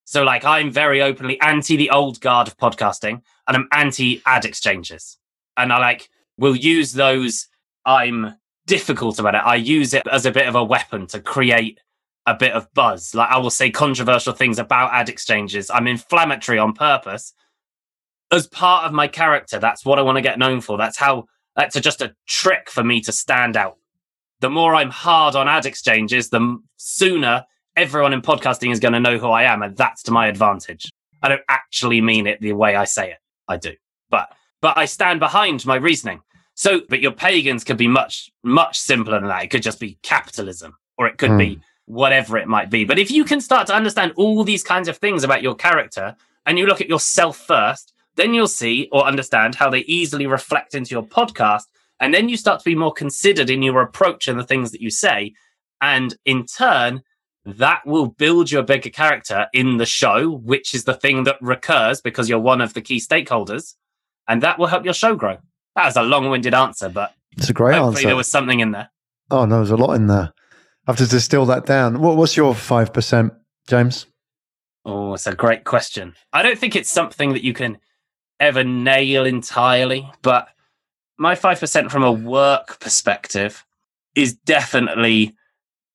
So, 0.04 0.24
like, 0.24 0.44
I'm 0.44 0.70
very 0.70 1.02
openly 1.02 1.40
anti 1.40 1.76
the 1.76 1.90
old 1.90 2.20
guard 2.20 2.48
of 2.48 2.56
podcasting 2.56 3.22
and 3.46 3.56
I'm 3.56 3.68
anti 3.72 4.22
ad 4.26 4.44
exchanges. 4.44 5.18
And 5.62 5.72
I 5.72 5.78
like 5.78 6.08
will 6.38 6.56
use 6.56 6.92
those. 6.92 7.48
I'm 7.84 8.34
difficult 8.66 9.18
about 9.18 9.34
it. 9.34 9.42
I 9.44 9.56
use 9.56 9.94
it 9.94 10.06
as 10.10 10.26
a 10.26 10.30
bit 10.30 10.48
of 10.48 10.54
a 10.54 10.64
weapon 10.64 11.06
to 11.08 11.20
create 11.20 11.78
a 12.26 12.34
bit 12.34 12.52
of 12.52 12.72
buzz. 12.74 13.14
Like, 13.14 13.30
I 13.30 13.38
will 13.38 13.50
say 13.50 13.70
controversial 13.70 14.32
things 14.32 14.58
about 14.58 14.92
ad 14.92 15.08
exchanges. 15.08 15.70
I'm 15.70 15.86
inflammatory 15.86 16.58
on 16.58 16.72
purpose 16.72 17.32
as 18.30 18.46
part 18.46 18.84
of 18.84 18.92
my 18.92 19.08
character. 19.08 19.58
That's 19.58 19.84
what 19.84 19.98
I 19.98 20.02
want 20.02 20.16
to 20.16 20.22
get 20.22 20.38
known 20.38 20.60
for. 20.60 20.78
That's 20.78 20.98
how, 20.98 21.26
that's 21.56 21.76
a, 21.76 21.80
just 21.80 22.00
a 22.00 22.14
trick 22.26 22.70
for 22.70 22.84
me 22.84 23.00
to 23.02 23.12
stand 23.12 23.56
out. 23.56 23.78
The 24.40 24.50
more 24.50 24.74
I'm 24.74 24.90
hard 24.90 25.34
on 25.34 25.48
ad 25.48 25.66
exchanges, 25.66 26.30
the 26.30 26.58
sooner 26.76 27.44
everyone 27.76 28.12
in 28.12 28.22
podcasting 28.22 28.72
is 28.72 28.80
going 28.80 28.94
to 28.94 29.00
know 29.00 29.18
who 29.18 29.28
I 29.28 29.44
am, 29.44 29.62
and 29.62 29.76
that's 29.76 30.02
to 30.04 30.12
my 30.12 30.28
advantage. 30.28 30.90
I 31.22 31.28
don't 31.28 31.42
actually 31.48 32.00
mean 32.00 32.26
it 32.26 32.40
the 32.40 32.52
way 32.52 32.76
I 32.76 32.84
say 32.84 33.10
it. 33.10 33.18
I 33.48 33.56
do, 33.56 33.74
but 34.10 34.32
but 34.60 34.76
I 34.76 34.84
stand 34.84 35.20
behind 35.20 35.64
my 35.66 35.76
reasoning. 35.76 36.22
So, 36.54 36.82
but 36.88 37.00
your 37.00 37.12
pagans 37.12 37.64
could 37.64 37.78
be 37.78 37.88
much 37.88 38.30
much 38.42 38.78
simpler 38.78 39.18
than 39.18 39.28
that. 39.28 39.44
It 39.44 39.50
could 39.50 39.62
just 39.62 39.80
be 39.80 39.98
capitalism, 40.02 40.76
or 40.98 41.06
it 41.06 41.16
could 41.16 41.30
mm. 41.30 41.38
be 41.38 41.54
hmm. 41.54 41.60
whatever 41.86 42.36
it 42.36 42.48
might 42.48 42.70
be. 42.70 42.84
But 42.84 42.98
if 42.98 43.10
you 43.10 43.24
can 43.24 43.40
start 43.40 43.66
to 43.68 43.74
understand 43.74 44.12
all 44.16 44.44
these 44.44 44.62
kinds 44.62 44.88
of 44.88 44.98
things 44.98 45.24
about 45.24 45.42
your 45.42 45.54
character, 45.54 46.16
and 46.46 46.58
you 46.58 46.66
look 46.66 46.80
at 46.80 46.88
yourself 46.88 47.36
first, 47.36 47.92
then 48.16 48.34
you'll 48.34 48.48
see 48.48 48.88
or 48.92 49.04
understand 49.06 49.54
how 49.54 49.70
they 49.70 49.80
easily 49.80 50.26
reflect 50.26 50.74
into 50.74 50.90
your 50.90 51.06
podcast. 51.06 51.64
And 52.00 52.12
then 52.12 52.28
you 52.28 52.36
start 52.36 52.60
to 52.60 52.64
be 52.64 52.74
more 52.74 52.92
considered 52.92 53.50
in 53.50 53.62
your 53.62 53.82
approach 53.82 54.26
and 54.26 54.38
the 54.38 54.44
things 54.44 54.70
that 54.72 54.80
you 54.80 54.90
say. 54.90 55.34
And 55.80 56.16
in 56.24 56.46
turn, 56.46 57.02
that 57.44 57.86
will 57.86 58.06
build 58.06 58.50
your 58.50 58.62
bigger 58.62 58.90
character 58.90 59.46
in 59.52 59.76
the 59.76 59.86
show, 59.86 60.30
which 60.30 60.74
is 60.74 60.84
the 60.84 60.94
thing 60.94 61.24
that 61.24 61.36
recurs 61.40 62.00
because 62.00 62.28
you're 62.28 62.38
one 62.38 62.60
of 62.60 62.74
the 62.74 62.82
key 62.82 62.98
stakeholders, 62.98 63.74
and 64.30 64.42
that 64.42 64.58
will 64.58 64.68
help 64.68 64.84
your 64.84 64.94
show 64.94 65.14
grow. 65.14 65.36
That 65.76 65.84
was 65.86 65.96
a 65.96 66.02
long-winded 66.02 66.54
answer, 66.54 66.88
but 66.88 67.12
it's 67.36 67.50
a 67.50 67.52
great 67.52 67.74
hopefully 67.74 67.96
answer. 67.96 68.06
There 68.08 68.16
was 68.16 68.30
something 68.30 68.60
in 68.60 68.70
there. 68.70 68.90
Oh 69.30 69.44
no, 69.44 69.56
there's 69.56 69.70
a 69.70 69.76
lot 69.76 69.94
in 69.94 70.06
there. 70.06 70.32
I 70.86 70.92
have 70.92 70.96
to 70.96 71.06
distill 71.06 71.44
that 71.46 71.66
down. 71.66 72.00
What, 72.00 72.16
what's 72.16 72.36
your 72.36 72.54
five 72.54 72.92
percent, 72.92 73.34
James? 73.68 74.06
Oh, 74.84 75.14
it's 75.14 75.26
a 75.26 75.34
great 75.34 75.64
question. 75.64 76.14
I 76.32 76.42
don't 76.42 76.58
think 76.58 76.74
it's 76.74 76.88
something 76.88 77.34
that 77.34 77.44
you 77.44 77.52
can 77.52 77.78
ever 78.38 78.64
nail 78.64 79.26
entirely, 79.26 80.10
but 80.22 80.48
my 81.18 81.34
5% 81.34 81.90
from 81.90 82.02
a 82.02 82.10
work 82.10 82.80
perspective 82.80 83.66
is 84.14 84.32
definitely 84.32 85.34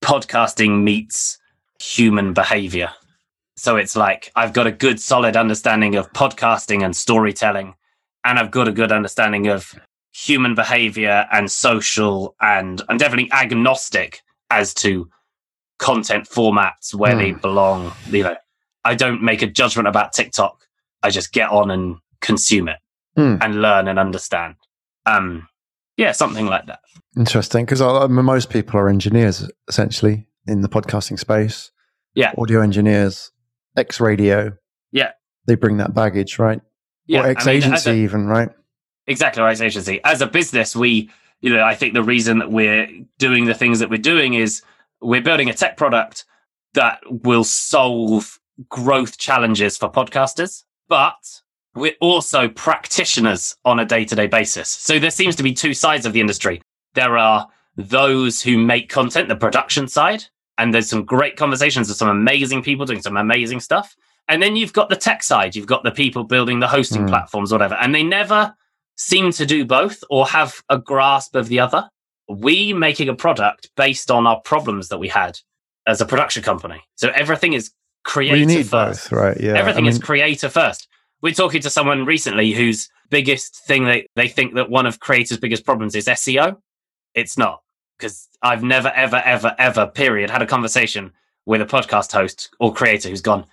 podcasting 0.03 0.83
meets 0.83 1.39
human 1.81 2.33
behavior. 2.33 2.91
So 3.57 3.77
it's 3.77 3.95
like 3.95 4.31
I've 4.35 4.53
got 4.53 4.67
a 4.67 4.71
good 4.71 4.99
solid 4.99 5.35
understanding 5.35 5.95
of 5.95 6.13
podcasting 6.13 6.85
and 6.85 6.95
storytelling, 6.95 7.73
and 8.25 8.39
I've 8.39 8.51
got 8.51 8.67
a 8.67 8.71
good 8.71 8.91
understanding 8.91 9.47
of 9.47 9.73
human 10.11 10.55
behavior 10.55 11.27
and 11.31 11.49
social, 11.49 12.35
and 12.41 12.81
I'm 12.89 12.97
definitely 12.97 13.31
agnostic 13.31 14.21
as 14.49 14.73
to 14.75 15.09
content 15.77 16.27
formats 16.27 16.93
where 16.93 17.13
mm. 17.13 17.19
they 17.19 17.31
hmm. 17.31 17.39
belong. 17.39 17.93
You 18.09 18.23
know, 18.23 18.35
I 18.83 18.95
don't 18.95 19.21
make 19.21 19.41
a 19.41 19.47
judgment 19.47 19.87
about 19.87 20.13
TikTok. 20.13 20.65
I 21.03 21.11
just 21.11 21.31
get 21.31 21.49
on 21.49 21.69
and 21.69 21.97
consume 22.21 22.67
it 22.67 22.77
mm. 23.17 23.37
and 23.41 23.61
learn 23.61 23.87
and 23.87 23.99
understand. 23.99 24.55
Um, 25.05 25.47
yeah, 25.97 26.11
something 26.11 26.47
like 26.47 26.65
that. 26.65 26.79
Interesting, 27.15 27.65
because 27.65 27.81
most 28.09 28.49
people 28.49 28.79
are 28.79 28.89
engineers 28.89 29.49
essentially 29.67 30.27
in 30.47 30.61
the 30.61 30.67
podcasting 30.67 31.19
space. 31.19 31.71
Yeah, 32.15 32.33
audio 32.37 32.61
engineers, 32.61 33.31
ex 33.77 33.99
radio. 33.99 34.53
Yeah, 34.91 35.11
they 35.45 35.55
bring 35.55 35.77
that 35.77 35.93
baggage, 35.93 36.39
right? 36.39 36.61
Yeah, 37.07 37.23
or 37.23 37.27
ex 37.27 37.47
agency, 37.47 37.89
I 37.89 37.93
mean, 37.93 38.03
even 38.03 38.25
right? 38.25 38.49
Exactly, 39.07 39.43
ex 39.43 39.61
agency. 39.61 40.01
As 40.03 40.21
a 40.21 40.27
business, 40.27 40.75
we, 40.75 41.09
you 41.41 41.53
know, 41.53 41.63
I 41.63 41.75
think 41.75 41.93
the 41.93 42.03
reason 42.03 42.39
that 42.39 42.51
we're 42.51 42.87
doing 43.17 43.45
the 43.45 43.53
things 43.53 43.79
that 43.79 43.89
we're 43.89 43.97
doing 43.97 44.33
is 44.33 44.61
we're 45.01 45.21
building 45.21 45.49
a 45.49 45.53
tech 45.53 45.77
product 45.77 46.25
that 46.73 46.99
will 47.09 47.43
solve 47.43 48.39
growth 48.69 49.17
challenges 49.17 49.77
for 49.77 49.91
podcasters, 49.91 50.63
but 50.87 51.41
we're 51.75 51.95
also 51.99 52.47
practitioners 52.47 53.55
on 53.65 53.79
a 53.79 53.85
day 53.85 54.05
to 54.05 54.15
day 54.15 54.27
basis. 54.27 54.69
So 54.69 54.97
there 54.99 55.11
seems 55.11 55.35
to 55.35 55.43
be 55.43 55.53
two 55.53 55.73
sides 55.73 56.05
of 56.05 56.13
the 56.13 56.21
industry. 56.21 56.61
There 56.93 57.17
are 57.17 57.47
those 57.75 58.41
who 58.41 58.57
make 58.57 58.89
content, 58.89 59.27
the 59.27 59.35
production 59.35 59.87
side, 59.87 60.23
and 60.57 60.73
there's 60.73 60.89
some 60.89 61.03
great 61.03 61.35
conversations 61.35 61.89
with 61.89 61.97
some 61.97 62.07
amazing 62.07 62.63
people 62.63 62.85
doing 62.85 63.01
some 63.01 63.17
amazing 63.17 63.59
stuff. 63.59 63.95
And 64.27 64.41
then 64.41 64.55
you've 64.55 64.73
got 64.73 64.89
the 64.89 64.95
tech 64.95 65.23
side, 65.23 65.55
you've 65.55 65.67
got 65.67 65.83
the 65.83 65.91
people 65.91 66.23
building 66.23 66.59
the 66.59 66.67
hosting 66.67 67.03
mm. 67.03 67.09
platforms, 67.09 67.51
whatever. 67.51 67.75
And 67.75 67.93
they 67.93 68.03
never 68.03 68.55
seem 68.95 69.31
to 69.33 69.45
do 69.45 69.65
both 69.65 70.03
or 70.09 70.25
have 70.27 70.61
a 70.69 70.77
grasp 70.77 71.35
of 71.35 71.47
the 71.47 71.59
other. 71.59 71.89
We 72.27 72.73
making 72.73 73.09
a 73.09 73.15
product 73.15 73.69
based 73.75 74.09
on 74.09 74.25
our 74.25 74.39
problems 74.41 74.89
that 74.89 74.97
we 74.97 75.09
had 75.09 75.39
as 75.87 76.01
a 76.01 76.05
production 76.05 76.41
company. 76.41 76.81
So 76.95 77.09
everything 77.09 77.53
is 77.53 77.71
creator 78.03 78.35
we 78.35 78.45
need 78.45 78.67
first. 78.67 79.09
both, 79.09 79.11
right? 79.11 79.39
Yeah. 79.39 79.53
Everything 79.53 79.83
I 79.83 79.87
mean, 79.87 79.91
is 79.91 79.99
creator 79.99 80.49
first. 80.49 80.87
We're 81.21 81.33
talking 81.33 81.61
to 81.61 81.69
someone 81.69 82.05
recently 82.05 82.51
whose 82.51 82.89
biggest 83.09 83.65
thing 83.65 83.85
they, 83.85 84.07
they 84.15 84.27
think 84.27 84.55
that 84.55 84.69
one 84.69 84.85
of 84.85 84.99
creators' 84.99 85.37
biggest 85.37 85.65
problems 85.65 85.95
is 85.95 86.05
SEO. 86.05 86.57
It's 87.13 87.37
not 87.37 87.61
because 87.97 88.27
I've 88.41 88.63
never, 88.63 88.89
ever, 88.89 89.21
ever, 89.25 89.55
ever, 89.57 89.87
period, 89.87 90.29
had 90.29 90.41
a 90.41 90.47
conversation 90.47 91.11
with 91.45 91.61
a 91.61 91.65
podcast 91.65 92.11
host 92.11 92.49
or 92.59 92.73
creator 92.73 93.09
who's 93.09 93.21
gone, 93.21 93.45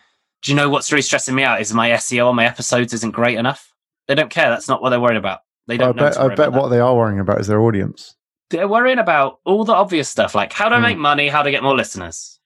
Do 0.42 0.50
you 0.50 0.56
know 0.56 0.68
what's 0.68 0.90
really 0.90 1.02
stressing 1.02 1.34
me 1.34 1.44
out? 1.44 1.60
Is 1.60 1.72
my 1.72 1.90
SEO 1.90 2.28
on 2.28 2.36
my 2.36 2.44
episodes 2.44 2.92
isn't 2.92 3.12
great 3.12 3.38
enough? 3.38 3.72
They 4.08 4.14
don't 4.14 4.30
care. 4.30 4.50
That's 4.50 4.68
not 4.68 4.82
what 4.82 4.90
they're 4.90 5.00
worried 5.00 5.16
about. 5.16 5.40
They 5.68 5.76
don't 5.76 5.96
well, 5.96 6.06
I 6.06 6.08
bet, 6.10 6.20
I 6.20 6.34
bet 6.34 6.52
what 6.52 6.68
that. 6.68 6.74
they 6.74 6.80
are 6.80 6.94
worrying 6.94 7.20
about 7.20 7.40
is 7.40 7.46
their 7.46 7.60
audience. 7.60 8.16
They're 8.50 8.68
worrying 8.68 8.98
about 8.98 9.38
all 9.44 9.64
the 9.64 9.72
obvious 9.72 10.08
stuff 10.08 10.34
like 10.34 10.52
how 10.52 10.68
to 10.68 10.76
mm. 10.76 10.82
make 10.82 10.98
money, 10.98 11.28
how 11.28 11.42
to 11.42 11.50
get 11.50 11.62
more 11.62 11.76
listeners. 11.76 12.40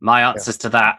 My 0.00 0.22
answers 0.22 0.56
yeah. 0.56 0.62
to 0.62 0.68
that 0.70 0.98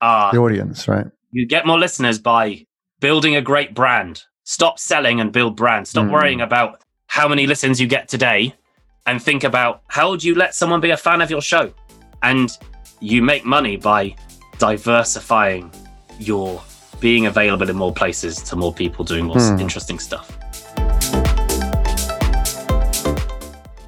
are 0.00 0.32
the 0.32 0.38
audience, 0.38 0.86
right? 0.86 1.06
You 1.32 1.46
get 1.46 1.66
more 1.66 1.78
listeners 1.78 2.18
by 2.18 2.66
building 3.00 3.34
a 3.34 3.42
great 3.42 3.74
brand. 3.74 4.22
Stop 4.44 4.78
selling 4.78 5.20
and 5.20 5.32
build 5.32 5.56
brand. 5.56 5.88
Stop 5.88 6.06
mm. 6.06 6.12
worrying 6.12 6.40
about 6.40 6.80
how 7.08 7.26
many 7.26 7.46
listens 7.46 7.80
you 7.80 7.88
get 7.88 8.08
today 8.08 8.54
and 9.06 9.20
think 9.20 9.42
about 9.42 9.82
how 9.88 10.14
do 10.14 10.28
you 10.28 10.34
let 10.34 10.54
someone 10.54 10.80
be 10.80 10.90
a 10.90 10.96
fan 10.96 11.20
of 11.20 11.30
your 11.30 11.42
show? 11.42 11.72
And 12.22 12.56
you 13.00 13.20
make 13.20 13.44
money 13.44 13.76
by 13.76 14.14
diversifying 14.58 15.70
your 16.18 16.62
being 17.00 17.26
available 17.26 17.68
in 17.68 17.76
more 17.76 17.92
places 17.92 18.40
to 18.42 18.56
more 18.56 18.72
people 18.72 19.04
doing 19.04 19.26
more 19.26 19.36
mm. 19.36 19.60
interesting 19.60 19.98
stuff. 19.98 20.38